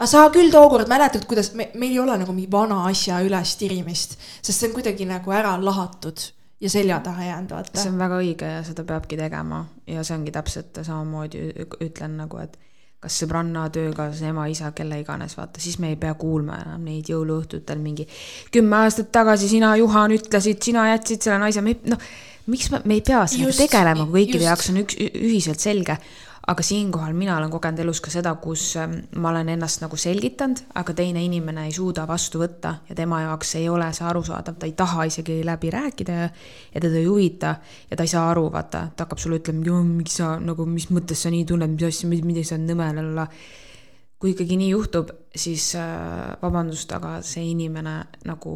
[0.00, 3.54] aga sa küll tookord mäletad, kuidas me, meil ei ole nagu mingi vana asja üles
[3.62, 7.80] tirimist, sest see on kuidagi nagu ära lahatud ja selja taha jäänud, vaata.
[7.80, 9.64] see on väga õige ja seda peabki tegema.
[9.86, 11.50] Ja see ongi täpselt samamoodi
[11.84, 12.56] ütlen nagu, et
[13.02, 17.10] kas sõbranna, töökaaslase, ema, isa, kelle iganes, vaata, siis me ei pea kuulma enam neid
[17.12, 18.06] jõuluõhtutel mingi
[18.54, 22.00] kümme aastat tagasi sina, Juhan, ütlesid, sina jätsid selle naise, me noh,
[22.50, 25.98] miks me, me ei pea sellega tegelema, kui kõikide jaoks on üks, ühiselt selge
[26.46, 30.62] aga siinkohal mina olen kogenud elus ka seda, kus ähm, ma olen ennast nagu selgitanud,
[30.78, 34.68] aga teine inimene ei suuda vastu võtta ja tema jaoks ei ole see arusaadav, ta
[34.68, 36.30] ei taha isegi läbi rääkida ja,
[36.74, 37.54] ja teda ei huvita
[37.90, 41.26] ja ta ei saa aru, vaata, ta hakkab sulle ütlema, miks sa nagu, mis mõttes
[41.26, 43.26] sa nii tunned, mis asja, midagi sa nõme, lalla.
[44.16, 48.52] kui ikkagi nii juhtub, siis äh, vabandust, aga see inimene nagu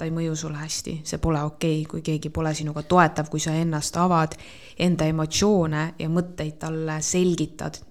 [0.00, 3.42] ta ei mõju sulle hästi, see pole okei okay,, kui keegi pole sinuga toetav, kui
[3.42, 4.32] sa ennast avad,
[4.80, 7.82] enda emotsioone ja mõtteid talle selgitad.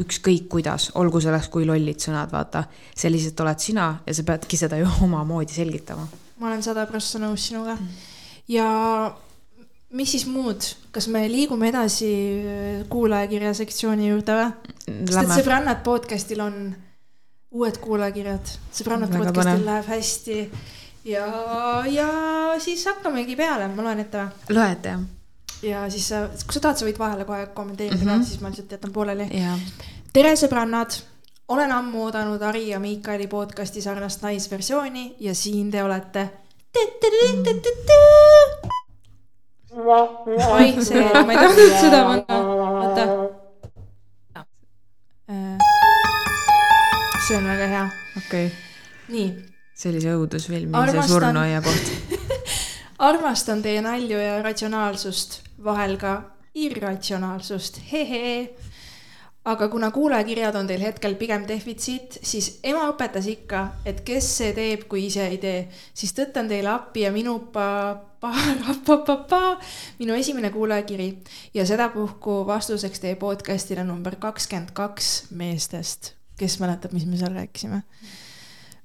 [0.00, 2.62] ükskõik kuidas, olgu selleks kui lollid sõnad, vaata,
[2.96, 6.06] selliselt oled sina ja sa peadki seda ju omamoodi selgitama.
[6.38, 7.88] ma olen sada prossa nõus sinuga mm.
[8.48, 8.68] ja
[9.90, 12.10] mis siis muud, kas me liigume edasi
[12.88, 14.50] kuulajakirja sektsiooni juurde või?
[14.86, 16.60] sest et Sõbrannad podcast'il on
[17.50, 20.44] uued kuulajakirjad, Sõbrannad podcast'il läheb hästi
[21.10, 21.26] ja,
[21.86, 22.08] ja
[22.58, 24.56] siis hakkamegi peale, ma loen ette või?
[24.56, 25.00] loe ette, jah.
[25.66, 26.10] ja siis,
[26.44, 28.26] kui sa tahad, sa võid vahele kohe kommenteerida mm, -hmm.
[28.26, 29.28] siis ma lihtsalt jätan pooleli.
[30.12, 31.00] tere, sõbrannad
[31.48, 36.30] olen ammu oodanud Ari ja Miikali podcasti sarnast naisversiooni ja siin te olete.
[40.50, 42.38] oi, see, ma ei tahtnud seda panna,
[42.80, 43.06] oota.
[47.28, 47.88] see on väga hea.
[48.16, 48.58] okei okay..
[49.08, 49.49] nii
[49.80, 51.08] sellise õudusfilmi Armastan...
[51.08, 51.92] see surnuaia koht
[53.10, 56.20] armastan teie nalju ja ratsionaalsust, vahel ka
[56.54, 58.50] irratsionaalsust, hehe.
[59.50, 64.52] aga kuna kuulajakirjad on teil hetkel pigem defitsiit, siis ema õpetas ikka, et kes see
[64.56, 65.62] teeb, kui ise ei tee,
[65.96, 68.36] siis tõttan teile appi ja minu pa-, pa-,
[68.84, 69.58] pa-, pa-, pa-,
[69.98, 71.08] minu esimene kuulajakiri
[71.56, 76.14] ja sedapuhku vastuseks teie podcast'ile number kakskümmend kaks meestest.
[76.40, 77.82] kes mäletab, mis me seal rääkisime?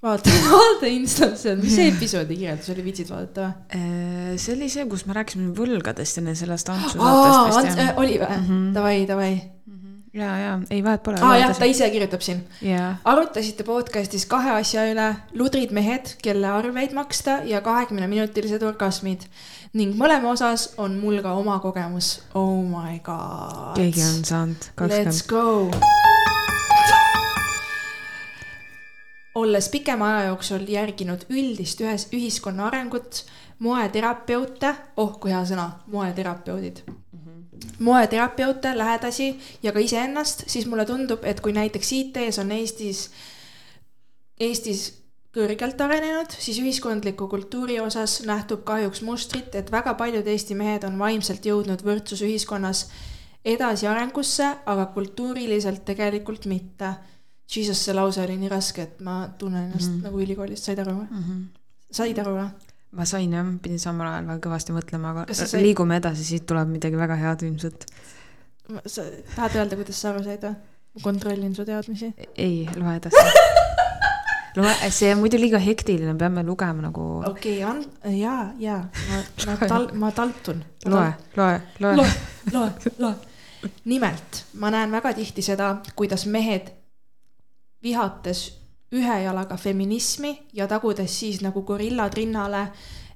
[0.04, 3.80] Vaata, vaata Instasse, mis see episoodi kirjeldus oli, viitsid vaadata või?
[3.80, 8.00] Äh, see oli see, kus me rääkisime võlgadest enne sellest Antsu saatest vist jah.
[8.02, 8.40] oli või?
[8.40, 8.64] Mhm.
[8.76, 9.98] Davai, davai mhm.
[10.18, 11.20] ja, ja ei vahet pole.
[11.24, 13.02] aa jah, ta ise kirjutab siin yeah..
[13.08, 19.28] arutasite podcast'is kahe asja üle, ludrid mehed, kelle arveid maksta ja kahekümneminutilised orgasmid
[19.76, 22.22] ning mõlema osas on mul ka oma kogemus.
[22.34, 23.76] Oh my god.
[23.80, 25.12] keegi on saanud kakskümmend.
[25.12, 26.15] Let's go
[29.46, 33.24] olles pikema aja jooksul järginud üldist ühes, ühiskonna arengut,
[33.66, 36.82] moeterapeute, oh kui hea sõna, moeterapeudid.
[36.90, 37.80] -hmm.
[37.80, 39.32] moeterapeute, lähedasi
[39.64, 43.10] ja ka iseennast, siis mulle tundub, et kui näiteks IT-s on Eestis,
[44.40, 44.86] Eestis
[45.36, 51.00] kõrgelt arenenud, siis ühiskondliku kultuuri osas nähtub kahjuks mustrit, et väga paljud Eesti mehed on
[51.00, 52.86] vaimselt jõudnud võrdsusühiskonnas
[53.46, 56.94] edasiarengusse, aga kultuuriliselt tegelikult mitte
[57.46, 60.04] Jesus, see lause oli nii raske, et ma tunnen ennast mm -hmm.
[60.10, 61.24] nagu ülikoolis, said aru või mm?
[61.24, 61.44] -hmm.
[61.92, 62.48] said aru või?
[62.96, 65.62] ma sain jah, pidin samal ajal väga kõvasti mõtlema, aga sai...
[65.62, 67.86] liigume edasi, siit tuleb midagi väga head ilmselt.
[68.86, 69.04] sa
[69.36, 70.56] tahad öelda, kuidas sa aru said või?
[70.96, 72.14] ma kontrollin su teadmisi.
[72.38, 73.16] ei, loe edasi
[74.56, 77.06] loe, see on muidu liiga hektiline, peame lugema nagu.
[77.28, 77.84] okei okay,, on,
[78.16, 78.80] ja, ja,
[79.10, 80.64] ma, ma tal-, ma taltun.
[80.86, 81.96] loe, loe, loe.
[82.00, 82.10] loe,
[82.54, 83.70] loe, loe.
[83.92, 86.72] nimelt, ma näen väga tihti seda, kuidas mehed
[87.84, 88.46] vihates
[88.96, 92.68] ühe jalaga feminismi ja tagudes siis nagu gorillad rinnale,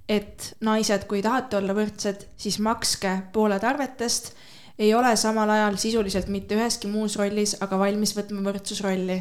[0.09, 4.33] et naised, kui tahate olla võrdsed, siis makske pooled arvetest,
[4.79, 9.19] ei ole samal ajal sisuliselt mitte üheski muus rollis, aga valmis võtma võrdsusrolli.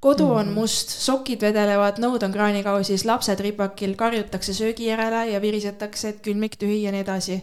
[0.00, 0.54] kodu on mhm.
[0.56, 6.56] must, sokid vedelevad, nõud on kraanikausis, lapsed ripakil, karjutakse söögi järele ja virisetakse, et külmik
[6.56, 7.40] tühi ja nii edasi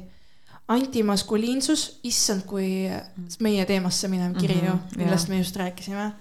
[0.68, 2.90] antimaskuliinsus, issand, kui
[3.40, 5.38] meie teemasse minev kiri ju mm -hmm,, millest yeah.
[5.38, 6.12] me just rääkisime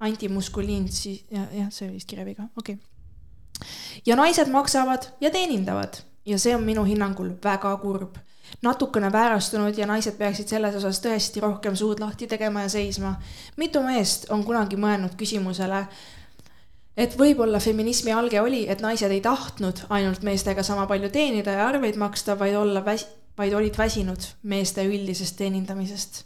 [0.00, 3.68] antimuskuliin, siis jah, jah, see oli vist kirjaviga, okei okay..
[4.06, 8.16] ja naised maksavad ja teenindavad ja see on minu hinnangul väga kurb.
[8.62, 13.14] natukene väärastunud ja naised peaksid selles osas tõesti rohkem suud lahti tegema ja seisma.
[13.56, 15.84] mitu meest on kunagi mõelnud küsimusele,
[16.96, 21.68] et võib-olla feminismi alge oli, et naised ei tahtnud ainult meestega sama palju teenida ja
[21.68, 26.24] arveid maksta, vaid olla väs-, vaid olid väsinud meeste üldisest teenindamisest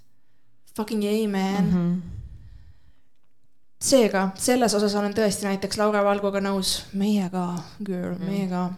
[0.77, 1.73] Fucking amen mm.
[1.73, 2.22] -hmm.
[3.83, 7.47] Seega, selles osas olen tõesti näiteks Laura Valguga nõus, meie ka,
[7.83, 8.68] girl mm, meie ka.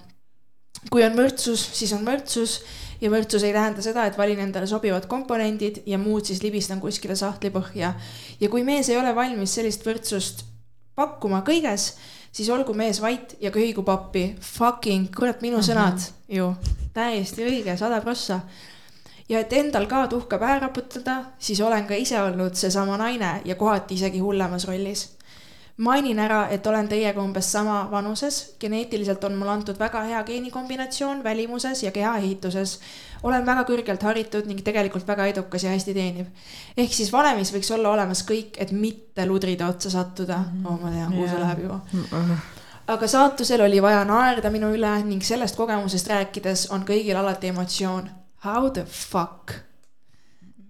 [0.91, 2.59] kui on võrdsus, siis on võrdsus
[3.01, 7.17] ja võrdsus ei tähenda seda, et valin endale sobivad komponendid ja muud siis libistan kuskile
[7.19, 7.95] sahtlipõhja.
[8.41, 10.45] ja kui mees ei ole valmis sellist võrdsust
[10.95, 11.95] pakkuma kõiges,
[12.33, 14.35] siis olgu mees vait ja köhigu pappi.
[14.41, 15.69] Fucking, kurat, minu mm -hmm.
[15.73, 16.55] sõnad ju,
[16.95, 18.41] täiesti õige, sada prossa
[19.29, 23.55] ja et endal ka tuhka pähe raputada, siis olen ka ise olnud seesama naine ja
[23.55, 25.11] kohati isegi hullemas rollis.
[25.77, 31.25] mainin ära, et olen teiega umbes sama vanuses, geneetiliselt on mul antud väga hea geenikombinatsioon
[31.25, 32.81] välimuses ja kehaehituses.
[33.23, 36.27] olen väga kõrgelt haritud ning tegelikult väga edukas ja hästi teeniv.
[36.77, 40.65] ehk siis valemis võiks olla olemas kõik, et mitte ludride otsa sattuda mm.
[40.65, 40.73] -hmm.
[40.73, 42.05] oh, ma tean, kuhu see läheb juba mm.
[42.13, 42.37] -hmm
[42.87, 48.11] aga saatusel oli vaja naerda minu üle ning sellest kogemusest rääkides on kõigil alati emotsioon
[48.45, 49.55] How the fuck?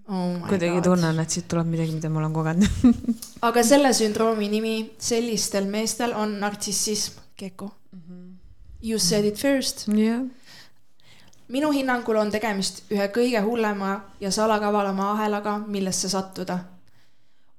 [0.09, 2.67] Oh kuidagi tunnen, et siit tuleb midagi, mida ma olen kogenud
[3.49, 8.01] aga selle sündroomi nimi sellistel meestel on nartsissism, Keku mm.
[8.01, 8.37] -hmm.
[8.83, 10.21] You said it first yeah..
[11.49, 16.59] minu hinnangul on tegemist ühe kõige hullema ja salakavalama ahelaga, millesse sattuda.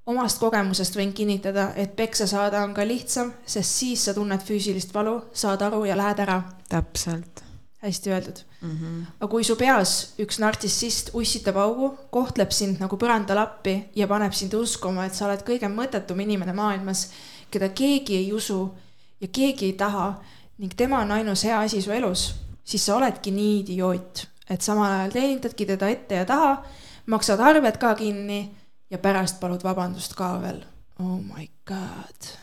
[0.06, 4.94] omast kogemusest võin kinnitada, et peksa saada on ka lihtsam, sest siis sa tunned füüsilist
[4.94, 6.42] valu, saad aru ja lähed ära.
[6.68, 7.42] täpselt
[7.82, 8.70] hästi öeldud mm.
[8.70, 9.04] -hmm.
[9.20, 14.54] aga kui su peas üks nartsissist ussitab augu, kohtleb sind nagu põrandalappi ja paneb sind
[14.54, 17.10] uskuma, et sa oled kõige mõttetum inimene maailmas,
[17.50, 18.74] keda keegi ei usu
[19.20, 20.20] ja keegi ei taha
[20.58, 22.34] ning tema on ainus hea asi su elus,
[22.64, 26.64] siis sa oledki nii idioot, et samal ajal teenindadki teda ette ja taha,
[27.06, 28.50] maksad arved ka kinni
[28.90, 30.64] ja pärast palud vabandust ka veel.
[30.98, 32.36] Oh my god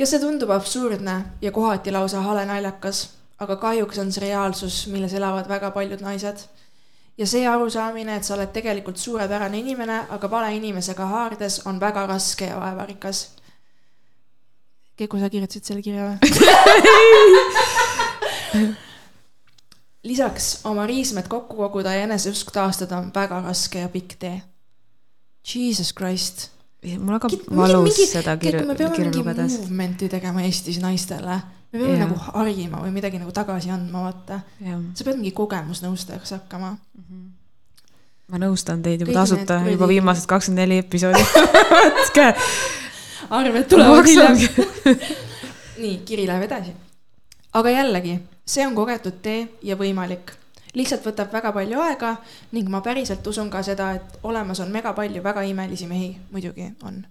[0.00, 3.02] ja see tundub absurdne ja kohati lausa hale naljakas,
[3.40, 6.38] aga kahjuks on see reaalsus, milles elavad väga paljud naised.
[7.18, 12.06] ja see arusaamine, et sa oled tegelikult suurepärane inimene, aga vale inimesega haardes, on väga
[12.06, 13.28] raske ja vaevarikas.
[14.96, 16.16] Keku, sa kirjutasid selle kirja või?
[20.04, 24.42] lisaks oma riismed kokku koguda ja eneseusk taastada on väga raske ja pikk tee.
[25.54, 29.58] Jesus Christ mul hakkab valus seda kirju, kirju lugedes.
[29.58, 31.40] movement'i tegema Eestis naistele,
[31.72, 32.04] me peame ja.
[32.04, 34.40] nagu harima või midagi nagu tagasi andma, vaata.
[34.94, 37.04] sa pead mingi kogemusnõustajaks hakkama mm.
[37.04, 37.30] -hmm.
[38.32, 41.22] ma nõustan teid juba tasuta, juba viimased kakskümmend neli episoodi
[41.86, 42.34] võtke
[43.30, 44.38] arved tulevad hiljem
[45.82, 46.74] nii, kiri läheb edasi.
[47.52, 50.34] aga jällegi, see on kogetud tee ja võimalik
[50.74, 52.16] lihtsalt võtab väga palju aega
[52.52, 56.72] ning ma päriselt usun ka seda, et olemas on mega palju väga imelisi mehi, muidugi
[56.86, 57.02] on.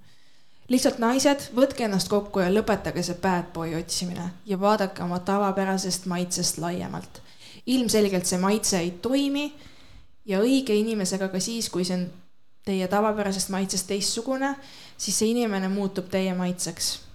[0.70, 6.06] Lihtsalt naised, võtke ennast kokku ja lõpetage see bad boy otsimine ja vaadake oma tavapärasest
[6.06, 7.22] maitsest laiemalt.
[7.66, 9.54] ilmselgelt see maitse ei toimi
[10.26, 12.08] ja õige inimesega ka siis, kui see on
[12.66, 14.56] teie tavapärasest maitsest teistsugune,
[14.98, 17.09] siis see inimene muutub teie maitseks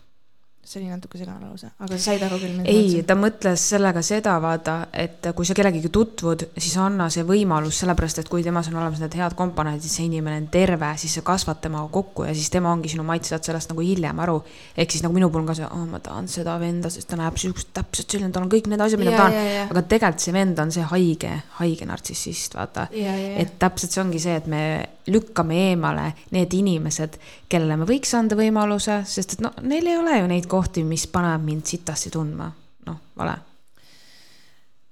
[0.64, 2.60] see oli natuke segane lause, aga sa said aru küll.
[2.68, 7.82] ei, ta mõtles sellega seda, vaata, et kui sa kellegagi tutvud, siis anna see võimalus,
[7.82, 11.24] sellepärast et kui temas on olemas need head komponendid, see inimene on terve, siis sa
[11.26, 14.40] kasvad temaga kokku ja siis tema ongi sinu maitse, saad sellest nagu hiljem aru.
[14.76, 17.20] ehk siis nagu minu puhul on ka see, oh, ma tahan seda venda, sest ta
[17.20, 19.68] näeb siukest täpselt selline, tal on kõik need asjad, mida ma tahan.
[19.68, 22.88] aga tegelikult see vend on see haige, haige nartsissist, vaata.
[22.94, 24.64] et täpselt see ongi see, et me
[25.06, 30.18] lükkame eemale need inimesed, kellele me võiks anda võimaluse, sest et no neil ei ole
[30.18, 32.50] ju neid kohti, mis paneb mind sitasti tundma,
[32.86, 33.36] noh, vale.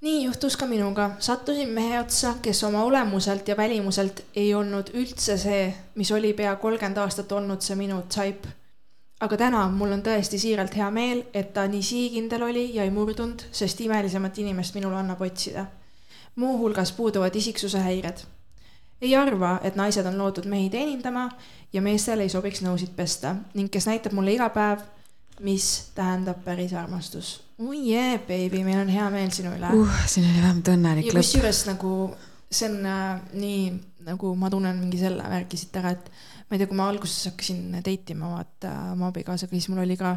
[0.02, 5.38] nii juhtus ka minuga, sattusin mehe otsa, kes oma olemuselt ja välimuselt ei olnud üldse
[5.38, 8.58] see, mis oli pea kolmkümmend aastat olnud see minu type.
[9.20, 12.90] aga täna mul on tõesti siiralt hea meel, et ta nii sihikindel oli ja ei
[12.90, 15.66] murdunud, sest imelisemat inimest minul annab otsida.
[16.36, 18.26] muuhulgas puuduvad isiksuse häired
[19.02, 21.28] ei arva, et naised on loodud mehi teenindama
[21.72, 24.84] ja meestel ei sobiks nõusid pesta ning kes näitab mulle iga päev,
[25.42, 27.40] mis tähendab päris armastus.
[27.58, 30.02] oi jee, baby, meil on hea meel sinu üle uh,.
[30.06, 31.24] siin oli vähemalt õnnelik lõpp.
[31.24, 31.94] kusjuures nagu
[32.52, 33.72] see on äh, nii
[34.06, 36.10] nagu ma tunnen mingi selle värgi siit ära, et
[36.52, 39.94] ma ei tea, kui ma alguses hakkasin date ima vaata oma abikaasaga, siis mul oli
[39.96, 40.10] ka,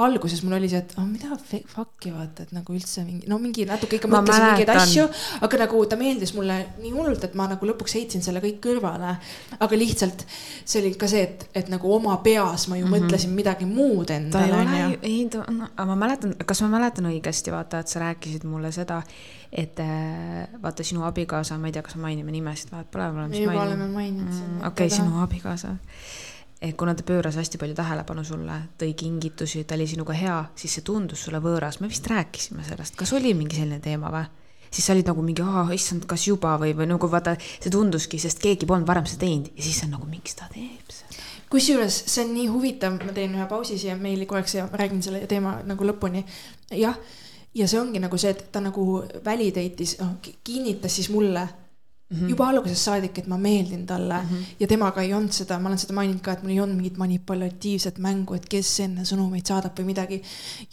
[0.00, 3.66] alguses mul oli see, et oh, mida fuck'i vaata, et nagu üldse mingi, no mingi
[3.68, 5.04] natuke ikka mõtlesin mingeid asju,
[5.44, 9.18] aga nagu ta meeldis mulle nii hullult, et ma nagu lõpuks heitsin selle kõik kõrvale.
[9.58, 13.04] aga lihtsalt see oli ka see, et, et nagu oma peas ma ju mm -hmm.
[13.10, 14.96] mõtlesin midagi muud endale.
[15.02, 15.44] ei no,
[15.76, 19.02] aga ma mäletan, kas ma mäletan õigesti, vaata, et sa rääkisid mulle seda
[19.52, 23.20] et äh, vaata sinu abikaasa, ma ei tea, kas me mainime nimesid, vahet pole, me
[23.20, 23.31] oleme.
[23.40, 24.58] Juba oleme maininud mm,.
[24.68, 25.76] okei okay,, sinu abikaasa.
[26.78, 30.86] kuna ta pööras hästi palju tähelepanu sulle, tõi kingitusi, ta oli sinuga hea, siis see
[30.86, 34.28] tundus sulle võõras, me vist rääkisime sellest, kas oli mingi selline teema või?
[34.72, 38.40] siis sa olid nagu mingi, issand, kas juba või, või nagu vaata, see tunduski, sest
[38.42, 41.26] keegi polnud varem seda teinud ja siis on nagu, miks ta teeb seda.
[41.52, 45.26] kusjuures see on nii huvitav, ma teen ühe pausi siia meili korraks ja räägin selle
[45.28, 46.24] teema nagu lõpuni.
[46.78, 46.96] jah,
[47.54, 51.46] ja see ongi nagu see, et ta nagu valideitis, noh, kinnitas siis mulle
[52.12, 52.28] Mm -hmm.
[52.28, 54.44] juba algusest saadik, et ma meeldin talle mm -hmm.
[54.60, 56.96] ja temaga ei olnud seda, ma olen seda maininud ka, et mul ei olnud mingit
[56.96, 60.22] manipulatiivset mängu, et kes enne sõnumeid saadab või midagi.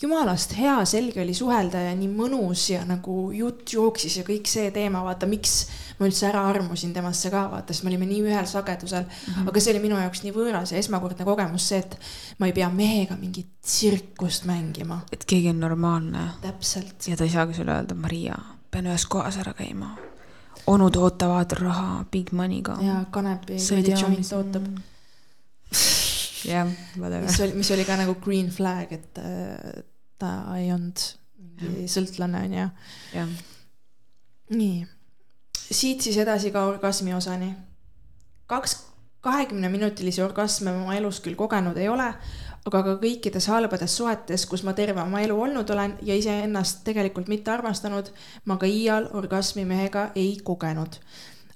[0.01, 4.71] jumalast hea, selge oli suhelda ja nii mõnus ja nagu jutt jooksis ja kõik see
[4.71, 5.67] teema, vaata, miks
[5.99, 9.33] ma üldse ära armusin temasse ka, vaata, sest me olime nii ühel sagedusel mm.
[9.33, 9.49] -hmm.
[9.49, 11.97] aga see oli minu jaoks nii võõras ja esmakordne kogemus see, et
[12.39, 15.01] ma ei pea mehega mingit tsirkust mängima.
[15.11, 16.29] et keegi on normaalne.
[16.41, 17.07] täpselt.
[17.07, 18.35] ja ta ei saagi sulle öelda, Maria,
[18.71, 20.08] pean ühes kohas ära käima
[20.69, 22.77] onud ootavad raha big money'ga.
[22.85, 23.57] ja kanepi
[24.37, 24.67] ootab.
[26.51, 26.67] jah,
[26.97, 27.25] whatever.
[27.27, 29.81] mis oli, mis oli ka nagu green flag, et äh,
[30.19, 31.05] ta ei olnud
[31.59, 33.25] mingi sõltlane, onju.
[34.55, 34.77] nii,
[35.59, 37.53] siit siis edasi ka orgasmi osani.
[38.49, 38.77] kaks
[39.25, 42.07] kahekümneminutilisi orgasme ma oma elus küll kogenud ei ole,
[42.67, 47.29] aga ka kõikides halbades suhetes, kus ma terve oma elu olnud olen ja iseennast tegelikult
[47.31, 48.11] mitte armastanud,
[48.45, 50.99] ma ka iial orgasmi mehega ei kogenud.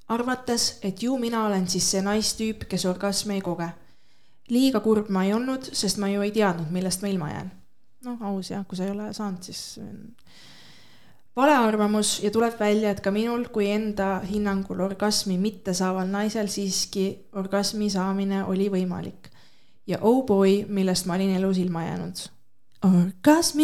[0.08, 3.70] arvates, et ju mina olen siis see naistüüp, kes orgasmi ei koge.
[4.50, 7.52] liiga kurb ma ei olnud, sest ma ju ei teadnud, millest ma ilma jään.
[8.06, 9.80] noh, aus jah, kui sa ei ole saanud, siis
[11.36, 17.90] valearvamus ja tuleb välja, et ka minul kui enda hinnangul orgasmi mittesaaval naisel siiski orgasmi
[17.90, 19.33] saamine oli võimalik
[19.88, 22.16] ja Oh Boy, millest ma olin elus ilma jäänud.
[22.84, 23.56] orgasmist.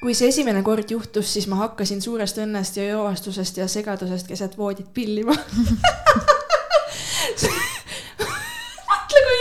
[0.00, 4.58] kui see esimene kord juhtus, siis ma hakkasin suurest õnnest ja joovastusest ja segadusest keset
[4.58, 5.32] voodit pillima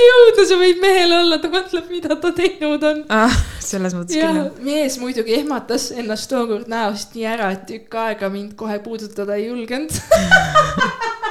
[0.04, 3.34] jõudu see võib mehel olla, ta mõtleb, mida ta teinud on ah,.
[3.64, 4.50] selles mõttes küll jah.
[4.64, 9.50] mees muidugi ehmatas ennast tookord näost nii ära, et tükk aega mind kohe puudutada ei
[9.50, 9.92] julgenud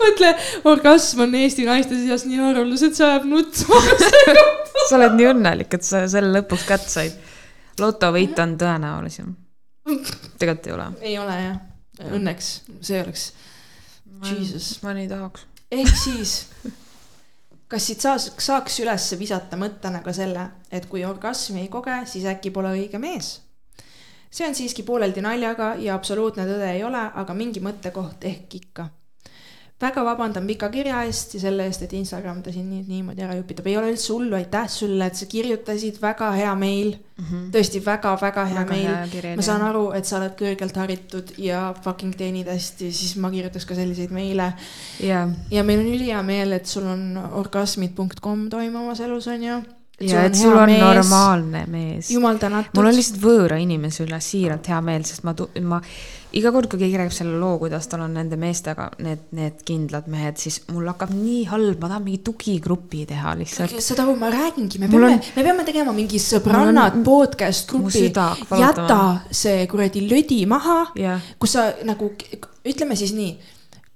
[0.00, 0.30] mõtle,
[0.70, 3.80] orgasm on Eesti naiste seas nii haruldus, et see ajab nutma
[4.88, 7.16] sa oled nii õnnelik, et sa selle lõpuks kätte said.
[7.80, 9.32] lotovõit on tõenäolisem.
[10.38, 10.88] tegelikult ei ole.
[11.12, 11.58] ei ole jah,
[12.10, 13.30] õnneks, see oleks.
[14.26, 14.72] Jesus.
[14.84, 15.46] ma nii tahaks.
[15.72, 16.34] ehk siis,
[17.68, 22.28] kas siit saaks, saaks üles visata mõttena ka selle, et kui orgasmi ei koge, siis
[22.28, 23.38] äkki pole õige mees
[24.30, 28.86] see on siiski pooleldi naljaga ja absoluutne tõde ei ole, aga mingi mõttekoht ehk ikka
[29.80, 33.36] väga vabandan pika kirja eest ja selle eest, et Instagram ta siin nii, niimoodi ära
[33.38, 37.24] jupitab, ei ole üldse hullu, aitäh sulle, et sa kirjutasid, väga hea meil mm.
[37.24, 37.48] -hmm.
[37.54, 39.36] tõesti väga-väga hea väga meil.
[39.40, 43.66] ma saan aru, et sa oled kõrgelt haritud ja fucking teenid hästi, siis ma kirjutaks
[43.66, 44.52] ka selliseid meile
[45.00, 45.28] yeah..
[45.50, 49.60] ja meil on ülihea meel, et sul on orgasmid.com toimumas elus, on ju
[50.00, 50.80] ja et sul on mees.
[50.80, 52.10] normaalne mees.
[52.10, 52.76] jumal tänatud.
[52.76, 55.80] mul on lihtsalt võõra inimese üle siiralt hea meel, sest ma, ma
[56.36, 60.06] iga kord, kui keegi räägib selle loo, kuidas tal on nende meestega need, need kindlad
[60.10, 63.74] mehed, siis mul hakkab nii halb, ma tahan mingi tugigrupi teha lihtsalt.
[63.82, 67.04] saad aru, ma räägingi, me peame on..., me peame tegema mingi sõbrannad on...
[67.06, 68.06] podcast grupi.
[68.10, 69.00] jäta
[69.30, 72.12] see kuradi lödi maha yeah., kus sa nagu,
[72.66, 73.34] ütleme siis nii,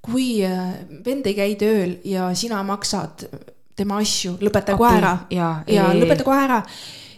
[0.04, 0.76] kui äh,
[1.06, 3.28] vend ei käi tööl ja sina maksad
[3.78, 5.16] tema asju, lõpeta kohe ära.
[5.34, 6.62] ja, ja lõpeta kohe ära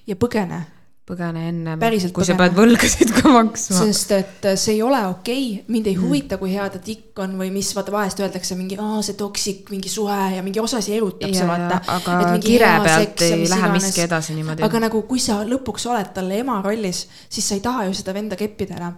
[0.06, 0.64] ja põgene
[1.06, 2.26] põgene enne, kui põgene.
[2.26, 3.82] sa pead võlgasid ka maksma.
[3.84, 6.02] sest et see ei ole okei okay., mind ei mm.
[6.02, 9.70] huvita, kui hea ta tikk on või mis, vaata vahest öeldakse mingi, aa see toksik,
[9.70, 11.78] mingi suhe ja mingi osasi erutab ja, see vaata.
[11.94, 14.66] aga kire pealt ei lähe miski edasi niimoodi.
[14.66, 18.14] aga nagu, kui sa lõpuks oled talle ema rollis, siis sa ei taha ju seda
[18.16, 18.96] venda keppida enam.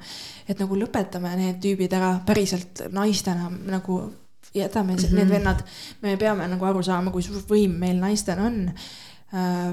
[0.49, 4.01] et nagu lõpetame need tüübid ära päriselt naistena nagu
[4.57, 5.13] jätame mm -hmm.
[5.21, 5.61] need vennad,
[6.01, 8.89] me peame nagu aru saama, kui suur võim meil naistena on äh,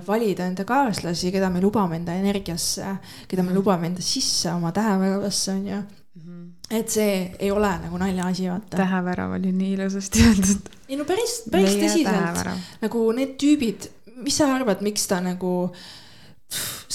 [0.08, 2.96] valida enda kaaslasi, keda me lubame enda energiasse,
[3.28, 3.58] keda me mhm.
[3.60, 5.82] lubame enda sisse, oma täheväravasse, on ju.
[6.16, 6.48] -hmm.
[6.70, 8.78] et see ei ole nagu naljaasi, vaata.
[8.78, 10.72] tähevärav oli nii ilusasti öeldud.
[10.90, 12.50] ei no päris, päris tõsiselt,
[12.82, 16.05] nagu need tüübid, mis sa arvad, miks ta nagu äh,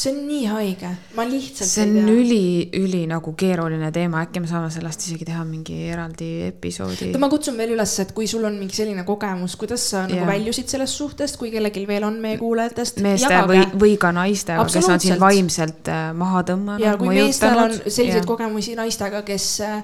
[0.00, 4.48] see on nii haige, ma lihtsalt see on üli, üli nagu keeruline teema, äkki me
[4.48, 7.10] saame sellest isegi teha mingi eraldi episoodi.
[7.20, 10.12] ma kutsun veel üles, et kui sul on mingi selline kogemus, kuidas sa yeah.
[10.14, 13.02] nagu väljusid sellest suhtest, kui kellelgi veel on meie kuulajatest.
[13.04, 13.50] meeste jagage.
[13.52, 16.86] või, või ka naistega, kes on sind vaimselt äh, maha tõmmanud.
[16.86, 18.28] ja kui meestel on selliseid yeah.
[18.30, 19.82] kogemusi naistega, kes äh,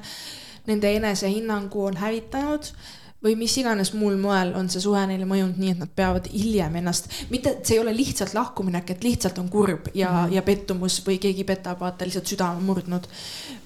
[0.71, 2.73] nende enesehinnangu on hävitanud
[3.25, 6.77] või mis iganes muul moel on see suhe neile mõjunud nii, et nad peavad hiljem
[6.83, 10.35] ennast, mitte, et see ei ole lihtsalt lahkuminek, et lihtsalt on kurb ja mm, -hmm.
[10.37, 13.09] ja pettumus või keegi petab, vaata lihtsalt südame murdnud.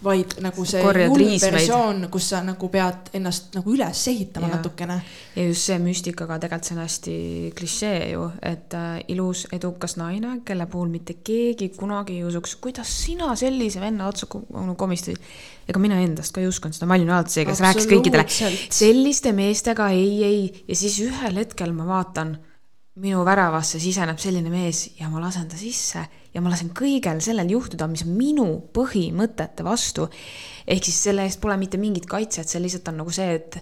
[0.04, 4.56] vaid nagu see julm versioon, kus sa nagu pead ennast nagu üles ehitama ja.
[4.56, 5.02] natukene.
[5.36, 10.40] ja just see müstikaga tegelikult see on hästi klišee ju, et äh, ilus, edukas naine,
[10.44, 14.26] kelle puhul mitte keegi kunagi ei usuks, kuidas sina sellise venna otsa
[14.76, 15.18] komistasid
[15.70, 19.32] ega mina endast ka ei uskunud seda, ma olin alati see, kes rääkis kõikidele, selliste
[19.36, 22.36] meestega ei, ei, ja siis ühel hetkel ma vaatan,
[23.00, 26.02] minu väravasse siseneb selline mees ja ma lasen ta sisse
[26.34, 30.08] ja ma lasen kõigel sellel juhtuda, mis on minu põhimõtete vastu.
[30.66, 33.60] ehk siis selle eest pole mitte mingit kaitset, see lihtsalt on nagu see, et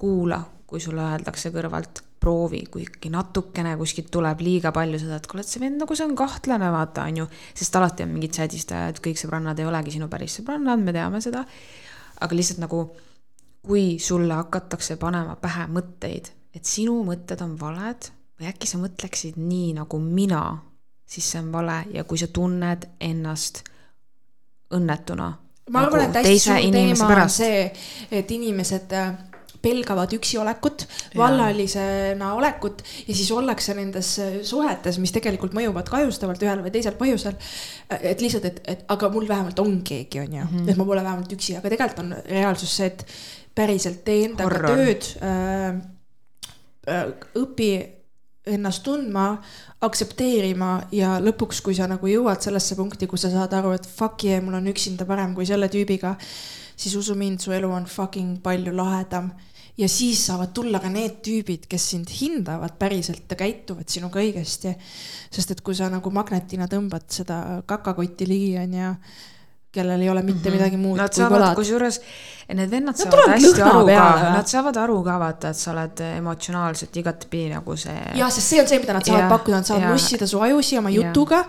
[0.00, 5.28] kuula, kui sulle öeldakse kõrvalt proovi, kui ikkagi natukene kuskilt tuleb liiga palju seda, et
[5.30, 7.28] kuule, et see vend nagu see on kahtlane, vaata, on ju.
[7.56, 11.44] sest alati on mingid sädistajad, kõik sõbrannad ei olegi sinu päris sõbrannad, me teame seda.
[12.20, 12.82] aga lihtsalt nagu,
[13.64, 18.10] kui sulle hakatakse panema pähe mõtteid, et sinu mõtted on valed
[18.40, 20.44] või äkki sa mõtleksid nii nagu mina,
[21.08, 23.64] siis see on vale ja kui sa tunned ennast
[24.76, 25.32] õnnetuna.
[25.70, 27.24] ma arvan nagu, et hästi suur teema pärast.
[27.24, 27.66] on see,
[28.20, 29.12] et inimesed äh,
[29.62, 30.86] pelgavad üksiolekut,
[31.16, 34.14] vallalisena olekut ja siis ollakse nendes
[34.48, 37.36] suhetes, mis tegelikult mõjuvad kahjustavalt ühel või teisel põhjusel.
[38.00, 40.70] et lihtsalt, et, et aga mul vähemalt on keegi, on ju mm, -hmm.
[40.70, 43.06] et ma pole vähemalt üksi, aga tegelikult on reaalsus see, et
[43.54, 45.80] päriselt tee endaga tööd äh,.
[46.88, 48.00] Äh, õpi
[48.46, 49.34] ennast tundma,
[49.84, 54.24] aktsepteerima ja lõpuks, kui sa nagu jõuad sellesse punkti, kus sa saad aru, et fuck
[54.24, 56.14] yeah, mul on üksinda parem kui selle tüübiga,
[56.76, 59.30] siis usu mind, su elu on fucking palju lahedam
[59.80, 64.74] ja siis saavad tulla ka need tüübid, kes sind hindavad päriselt ja käituvad sinuga õigesti.
[65.30, 68.92] sest et kui sa nagu magnetina tõmbad seda kakakotti ligi, onju,
[69.72, 70.58] kellel ei ole mitte mm -hmm.
[70.58, 71.54] midagi muud nad võlad.
[71.54, 72.00] kusjuures
[72.54, 76.00] need vennad nad saavad hästi aru ka, nad saavad aru ka vaata, et sa oled
[76.16, 77.98] emotsionaalselt igatpidi nagu see.
[78.14, 80.78] jah, sest see on see, mida nad saavad ja, pakkuda, nad saavad nussida su ajusi
[80.78, 81.44] oma jutuga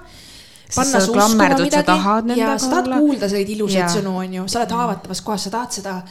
[0.76, 5.22] panna su uskuma midagi ja sa tahad kuulda selliseid ilusaid sõnu, onju, sa oled haavatavas
[5.22, 6.02] kohas, sa tahad seda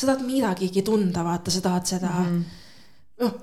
[0.00, 2.32] sa tahad midagigi tunda, vaata, sa tahad seda mm.
[2.32, 2.58] -hmm
[3.20, 3.34] noh,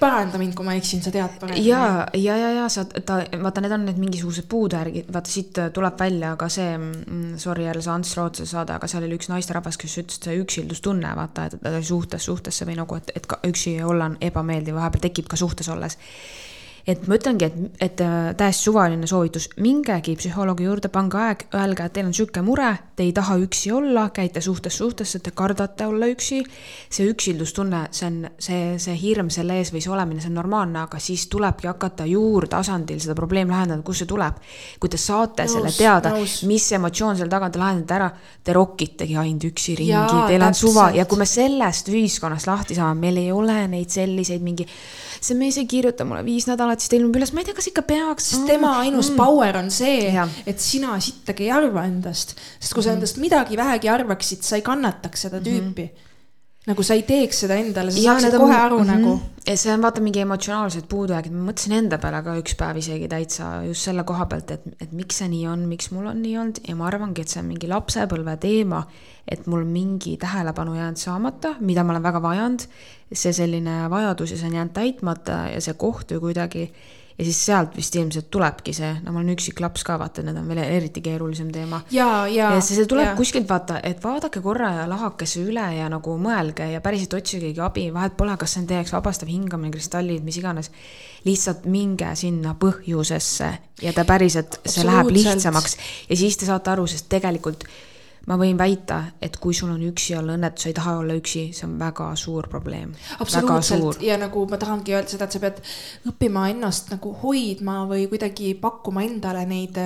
[0.00, 1.66] paranda mind, kui ma eksin, sa tead paremini.
[1.68, 6.00] ja, ja, ja, ja sa, ta, vaata, need on need mingisugused puudujärgid, vaata siit tuleb
[6.00, 9.78] välja ka see, mm, sorry jälle see Ants Rootsi saade, aga seal oli üks naisterahvas,
[9.80, 13.28] kes ütles, et see üksildustunne, vaata, et ta oli suhtes, suhtesse või nagu, et, et
[13.28, 16.00] ka üksi olla on ebameeldiv, vahepeal tekib ka suhtes olles
[16.86, 21.82] et ma ütlengi, et, et äh, täiesti suvaline soovitus, mingegi psühholoogi juurde, pange aeg, öelge,
[21.82, 25.88] et teil on sihuke mure, te ei taha üksi olla, käite suhtest suhtesse, te kardate
[25.90, 26.44] olla üksi.
[26.90, 30.84] see üksildustunne, see on see, see hirm selle ees või see olemine, see on normaalne,
[30.86, 34.38] aga siis tulebki hakata juurtasandil seda probleemi lahendada, kust see tuleb.
[34.80, 36.14] kui te saate nõus, selle teada,
[36.46, 38.12] mis emotsioon seal taga, te lahendate ära,
[38.44, 43.08] te rokitegi ainult üksi ringi, teil on suva ja kui me sellest ühiskonnast lahti saame,
[43.08, 44.68] meil ei ole neid selliseid mingi
[45.20, 47.86] see mees ei kirjuta mulle viis nädalat, ta ilmub üles, ma ei tea, kas ikka
[47.88, 48.30] peaks.
[48.32, 49.16] sest tema ainus mm.
[49.16, 50.12] power on see,
[50.46, 52.98] et sina sittagi ei arva endast, sest kui sa mm.
[53.00, 55.94] endast midagi vähegi arvaksid, sa ei kannataks seda tüüpi mm.
[55.94, 56.05] -hmm
[56.66, 58.98] nagu sa ei teeks seda endale, sa ja, saaksid kohe aru mm -hmm.
[58.98, 59.20] nagu.
[59.46, 63.08] ja see on vaata mingi emotsionaalsed puudujäägid, ma mõtlesin enda peale ka üks päev isegi
[63.08, 66.38] täitsa just selle koha pealt, et, et miks see nii on, miks mul on nii
[66.38, 68.86] olnud ja ma arvangi, et see on mingi lapsepõlve teema.
[69.28, 72.68] et mul mingi tähelepanu jäänud saamata, mida ma olen väga vajanud.
[73.12, 76.72] see selline vajadus ja see on jäänud täitmata ja see koht ju kuidagi
[77.18, 80.36] ja siis sealt vist ilmselt tulebki see, no ma olen üksik laps ka, vaata, need
[80.36, 81.80] on veel eriti keerulisem teema.
[81.94, 82.50] ja, ja.
[82.54, 83.14] ja see, see tuleb ja.
[83.16, 87.88] kuskilt vaata, et vaadake korra ja lahakese üle ja nagu mõelge ja päriselt otsigegi abi,
[87.94, 90.70] vahet pole, kas see on teie jaoks vabastav hingamine, kristallid, mis iganes.
[91.26, 93.48] lihtsalt minge sinna põhjusesse
[93.82, 95.76] ja ta päriselt, see läheb lihtsamaks
[96.10, 97.64] ja siis te saate aru, sest tegelikult
[98.26, 101.48] ma võin väita, et kui sul on üksi olla õnnetus, sa ei taha olla üksi,
[101.56, 102.94] see on väga suur probleem.
[103.20, 105.62] absoluutselt ja nagu ma tahangi öelda seda, et sa pead
[106.10, 109.78] õppima ennast nagu hoidma või kuidagi pakkuma endale neid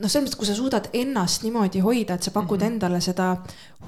[0.00, 2.72] noh, selles mõttes, kui sa suudad ennast niimoodi hoida, et sa pakud mm -hmm.
[2.72, 3.36] endale seda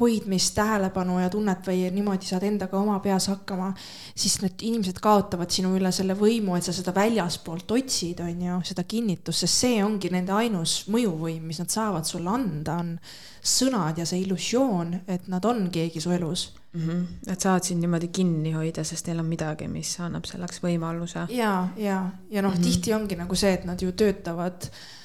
[0.00, 3.72] hoidmist, tähelepanu ja tunnet või niimoodi saad endaga oma peas hakkama,
[4.14, 8.60] siis need inimesed kaotavad sinu üle selle võimu, et sa seda väljaspoolt otsid, on ju,
[8.64, 12.98] seda kinnitust, sest see ongi nende ainus mõjuvõim, mis nad saavad sulle anda, on
[13.42, 16.88] sõnad ja see illusioon, et nad on keegi su elus mm.
[16.88, 17.32] -hmm.
[17.32, 21.26] et saad sind niimoodi kinni hoida, sest neil on midagi, mis annab selleks võimaluse.
[21.30, 24.97] ja, ja, ja noh mm -hmm., tihti ongi nagu see, et nad ju töötavad äh,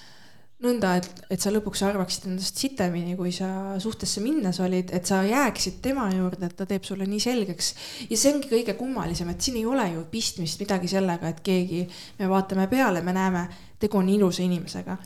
[0.63, 3.47] nõnda, et, et sa lõpuks arvaksid endast sitemini, kui sa
[3.83, 7.73] suhtesse minnes olid, et sa jääksid tema juurde, et ta teeb sulle nii selgeks.
[8.09, 11.83] ja see ongi kõige kummalisem, et siin ei ole ju pistmist midagi sellega, et keegi,
[12.19, 13.47] me vaatame peale, me näeme,
[13.79, 14.97] tegu on ilusa inimesega.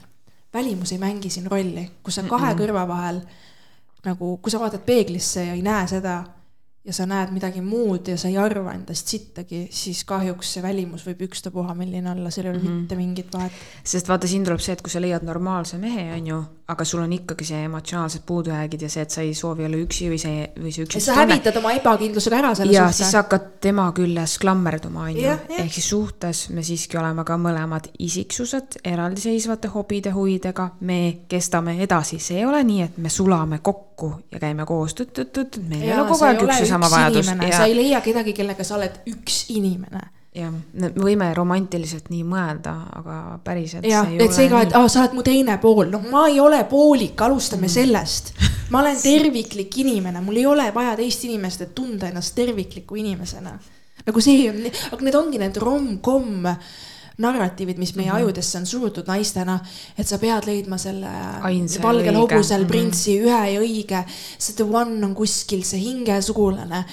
[0.54, 2.62] välimus ei mängi siin rolli, kus sa kahe mm -mm.
[2.62, 3.22] kõrva vahel
[4.06, 6.24] nagu, kui sa vaatad peeglisse ja ei näe seda
[6.88, 11.04] ja sa näed midagi muud ja sa ei arva endast sittagi, siis kahjuks see välimus
[11.08, 12.78] võib ükstapuha milline olla, seal ei ole mm -hmm.
[12.82, 13.52] mitte mingit vahet.
[13.84, 17.02] sest vaata, siin tuleb see, et kui sa leiad normaalse mehe, on ju, aga sul
[17.04, 20.48] on ikkagi see emotsionaalsed puudujäägid ja see, et sa ei soovi olla üksi või see,
[20.60, 21.00] või see üksi.
[21.00, 22.98] sa hävitad oma ebakindlusega ära selle ja suhte.
[22.98, 25.36] siis sa hakkad tema küljes klammerduma, on ju.
[25.58, 32.20] ehk siis suhtes me siiski oleme ka mõlemad isiksused eraldiseisvate hobide, huvidega, me kestame edasi,
[32.20, 33.87] see ei ole nii, et me sulame kokku
[34.32, 34.96] ja käime koos,
[35.68, 37.32] meil ei ole kogu aeg üks ja sama vajadus.
[37.56, 40.06] sa ei leia kedagi, kellega sa oled üks inimene
[40.38, 43.88] jah, me võime romantiliselt nii mõelda, aga päriselt.
[43.88, 46.64] jah, et see ka, et aa, sa oled mu teine pool, noh, ma ei ole
[46.70, 47.74] poolik, alustame mm.
[47.74, 48.34] sellest.
[48.74, 53.58] ma olen terviklik inimene, mul ei ole vaja teist inimest, et tunda ennast tervikliku inimesena.
[54.08, 54.62] nagu see on,
[54.94, 56.46] aga need ongi need rom-com
[57.18, 58.24] narratiivid, mis meie mm -hmm.
[58.24, 59.60] ajudesse on surutud naistena,
[59.98, 61.10] et sa pead leidma selle
[61.42, 62.68] Ainsa valgel hobusel mm -hmm.
[62.68, 64.04] printsi ühe ja õige,
[64.38, 66.86] see the one on kuskil, see hingesugulane.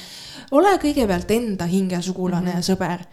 [0.51, 2.57] ole kõigepealt enda hingesugulane mm -hmm.
[2.57, 3.05] ja sõber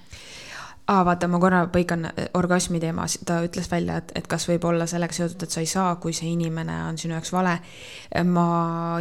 [0.91, 4.67] aa, vaata, ma korra põikan äh, orgasmi teemas, ta ütles välja, et, et kas võib
[4.67, 7.57] olla sellega seotud, et sa ei saa, kui see inimene on sinu jaoks vale.
[8.27, 8.45] ma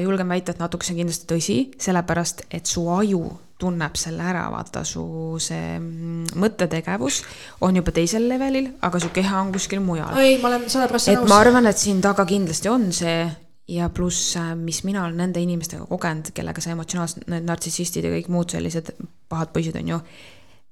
[0.03, 3.25] julgen väita, et natuke see on kindlasti tõsi, sellepärast et su aju
[3.61, 5.05] tunneb selle ära, vaata su
[5.43, 7.21] see mm, mõttetegevus
[7.67, 10.17] on juba teisel levelil, aga su keha on kuskil mujal.
[10.21, 11.29] ei, ma olen sada prossa nõus.
[11.29, 13.21] ma arvan, et siin taga kindlasti on see
[13.71, 18.13] ja pluss, äh, mis mina olen nende inimestega kogenud, kellega see emotsionaalsed, need nartsissistid ja
[18.17, 18.95] kõik muud sellised
[19.31, 20.01] pahad poisid on ju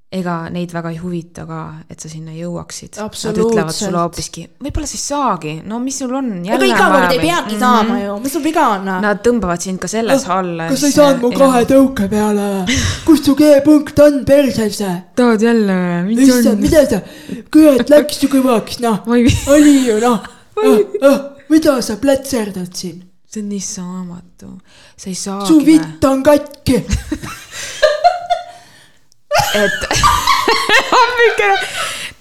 [0.09, 1.59] ega neid väga ei huvita ka,
[1.93, 2.97] et sa sinna jõuaksid.
[2.97, 6.31] Nad ütlevad sulle hoopiski, võib-olla sa ei saagi, no mis sul on.
[6.49, 7.61] ega iga kord ei peagi mm -hmm.
[7.61, 8.89] saama ju, mis sul viga on?
[9.05, 10.69] Nad tõmbavad sind ka selles no, alla.
[10.69, 12.79] kas sa ei saanud mu kahe tõuke peale või?
[13.05, 14.81] kus su G-punkt on perses?
[15.15, 16.17] tahad jälle või?
[16.25, 17.03] issand, mida sa,
[17.53, 19.05] kurat läks ju kõvaks, noh.
[19.09, 20.25] oli ju noh
[20.57, 20.79] oh,.
[21.03, 23.05] Oh, mida sa plätserdad siin?
[23.29, 24.57] see on nii saamatu,
[24.97, 25.53] sa ei saagi.
[25.53, 26.81] su vitt on katki
[29.55, 29.89] et
[31.03, 31.51] ammike.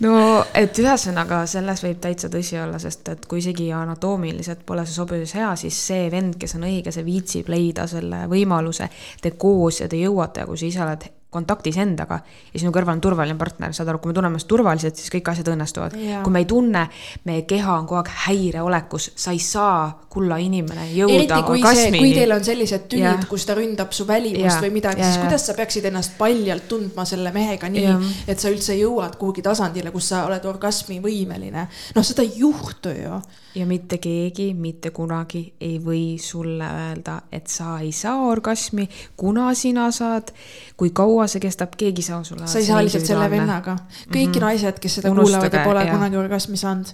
[0.05, 0.15] no,
[0.53, 5.35] et ühesõnaga selles võib täitsa tõsi olla, sest et kui isegi anatoomiliselt pole see sobivus
[5.37, 8.89] hea, siis see vend, kes on õige, see viitsib leida selle võimaluse,
[9.21, 12.21] te koos ja te jõuate ja kui sa ise oled kontaktis endaga
[12.53, 15.27] ja sinu kõrval on turvaline partner, saad aru, kui me tunneme ennast turvaliselt, siis kõik
[15.33, 15.95] asjad õnnestuvad.
[16.23, 16.85] kui me ei tunne,
[17.27, 21.99] meie keha on kogu aeg häireolekus, sa ei saa, kulla inimene, jõuda orgasmini.
[21.99, 24.61] kui teil on sellised tülid, kus ta ründab su välimust ja.
[24.63, 27.97] või midagi, siis kuidas sa peaksid ennast paljalt tundma selle mehega nii,
[28.27, 31.67] et sa üldse jõuad kuhugi tasandile, kus sa oled orgasmi võimeline.
[31.95, 33.19] noh, seda ei juhtu ju
[33.57, 38.87] ja mitte keegi mitte kunagi ei või sulle öelda, et sa ei saa orgasmi,
[39.17, 40.31] kuna sina saad,
[40.77, 42.47] kui kaua see kestab, keegi ei saa sulle.
[42.47, 43.77] sa ei saa lihtsalt selle vennaga.
[44.07, 44.45] kõik mm -hmm.
[44.45, 45.93] naised, kes seda Unustage, kuulavad ja pole ja.
[45.93, 46.85] kunagi orgasmi saanud,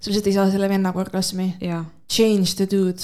[0.00, 1.56] sa lihtsalt ei saa selle vennaga orgasmi.
[2.08, 3.02] Change the dude.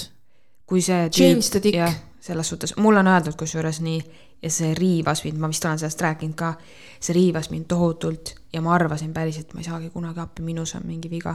[0.66, 1.10] kui see.
[1.10, 1.94] Change the dick.
[2.20, 4.02] selles suhtes, mulle on öeldud kusjuures nii
[4.42, 6.52] ja see riivas mind, ma vist olen sellest rääkinud ka,
[7.00, 10.86] see riivas mind tohutult ja ma arvasin päriselt, ma ei saagi kunagi appi, minus on
[10.88, 11.34] mingi viga.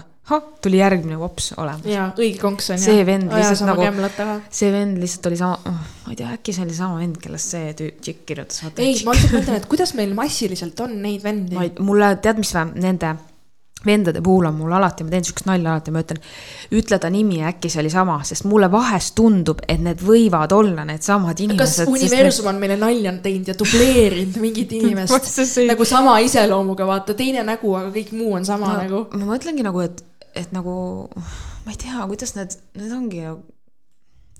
[0.61, 1.85] tuli järgmine vops olemas.
[1.85, 6.15] jaa, õige konks on see vend lihtsalt nagu, see vend lihtsalt oli sama oh,, ma
[6.15, 8.63] ei tea, äkki see oli sama vend, kellest see tšikk kirjutas.
[8.77, 11.59] ei, ma lihtsalt mõtlen, et kuidas meil massiliselt on neid vendi.
[11.83, 13.13] mulle, tead, mis või, nende
[13.85, 16.19] vendade puhul on mul alati, ma teen sihukest nalja alati, ma ütlen,
[16.79, 20.55] ütle ta nimi ja äkki see oli sama, sest mulle vahest tundub, et need võivad
[20.55, 21.85] olla needsamad inimesed.
[21.85, 22.53] kas universum need...
[22.53, 27.91] on meile nalja teinud ja dubleerinud mingit inimest nagu sama iseloomuga, vaata, teine nägu, aga
[27.95, 29.03] kõik muu on sama no, nägu.
[29.13, 30.03] ma mõtlengi nagu, et,
[30.35, 30.75] et nagu
[31.13, 33.25] ma ei tea, kuidas need, need ongi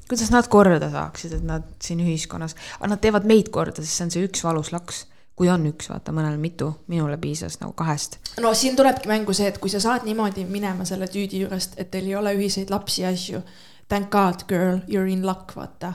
[0.09, 4.07] kuidas nad korda saaksid, et nad siin ühiskonnas, aga nad teevad meid korda, sest see
[4.07, 5.05] on see üks valus laks
[5.35, 8.19] kui on üks, vaata, mõnel mitu, minule piisas nagu kahest.
[8.41, 11.91] no siin tulebki mängu see, et kui sa saad niimoodi minema selle tüüdi juurest, et
[11.91, 13.41] teil ei ole ühiseid lapsi ja asju.
[13.89, 15.93] Thank god, girl, you are in luck, vaata.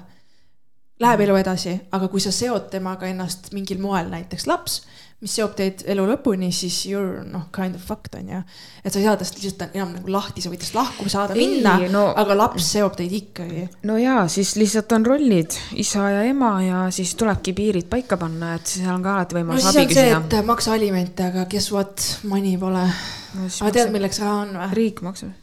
[1.00, 4.82] Läheb elu edasi, aga kui sa seod temaga ennast mingil moel, näiteks laps
[5.18, 8.42] mis seob teid elu lõpuni, siis you're noh, kind of fucked on ju.
[8.84, 11.72] et sa ei saa tast lihtsalt enam nagu lahti, sa võid tast lahku saada minna
[11.90, 13.64] no,, aga laps seob teid ikkagi.
[13.90, 18.54] no jaa, siis lihtsalt on rollid, isa ja ema ja siis tulebki piirid paika panna,
[18.60, 20.20] et seal on ka alati võimalus no, abi küsida.
[20.22, 23.48] et maksa alimente, aga guess what, money pole no,.
[23.48, 24.70] aga tead, milleks raha on või?
[24.78, 25.34] riik maksab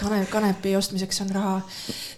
[0.00, 1.54] kanep, kanepi ostmiseks on raha.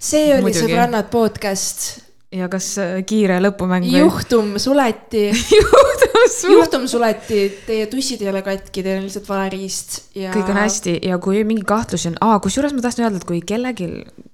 [0.01, 4.03] see oli sõbrannad podcast ja kas äh, kiire lõpumäng või?
[4.05, 5.29] juhtum suleti
[5.61, 6.55] juhtum suleti.
[6.55, 10.33] juhtum suleti, teie tussid ei ole katki, teil on lihtsalt vale riist ja.
[10.35, 13.43] kõik on hästi ja kui mingi kahtlusi on, aa, kusjuures ma tahtsin öelda, et kui
[13.47, 13.91] kellelgi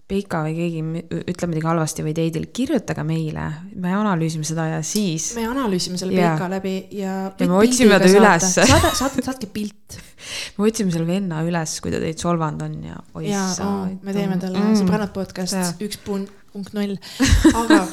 [0.09, 0.83] Peika või keegi
[1.21, 3.45] ütleb midagi halvasti või teidil, kirjutage meile,
[3.77, 5.31] me analüüsime seda ja siis.
[5.37, 6.53] me analüüsime selle Peika yeah.
[6.55, 7.17] läbi ja.
[7.29, 8.49] ja me otsime ta üles.
[8.57, 9.99] saada, saatke, saatke pilt
[10.57, 12.99] me otsime selle venna üles, kui ta teid solvanud on ja.
[13.27, 13.45] ja,
[14.01, 14.81] me teeme talle mm.
[14.81, 16.97] sõbrannad podcast üks punkt null,
[17.61, 17.85] aga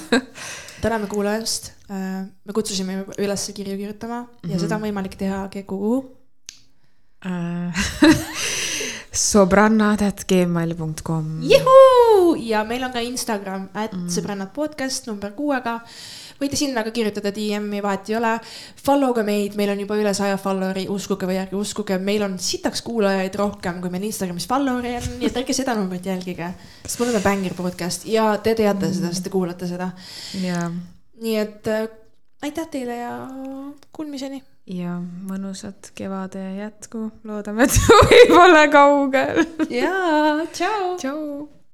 [0.82, 4.52] täname kuulajast me kutsusime üles kirju kirjutama mm -hmm.
[4.52, 4.64] ja Mhm.
[4.64, 5.48] seda on võimalik teha
[8.00, 8.14] kuhu
[9.16, 14.10] sõbrannad.gmail.com juhuu ja meil on ka Instagram, et mm.
[14.12, 15.80] sõbrannad podcast number kuuega.
[16.36, 18.34] võite sinna ka kirjutada DM-i, vahet ei ole.
[18.84, 22.36] Follow ka meid, meil on juba üle saja follower'i, uskuge või ärge uskuge, meil on
[22.40, 26.48] sitaks kuulajaid rohkem, kui meil Instagramis follower'i on, nii et ärge seda numbrit jälgige.
[26.84, 29.88] sest me oleme Bangir podcast ja te teate seda, sest te kuulate seda.
[30.44, 30.60] ja,
[31.24, 31.88] nii et äh,
[32.44, 33.16] aitäh teile ja
[33.96, 34.44] kuulmiseni.
[34.66, 34.98] Ja
[35.30, 39.44] mõnusat kevade jätku, loodame, et suvi pole kaugel.
[39.70, 40.96] jaa, tšau.
[41.02, 41.55] tšau.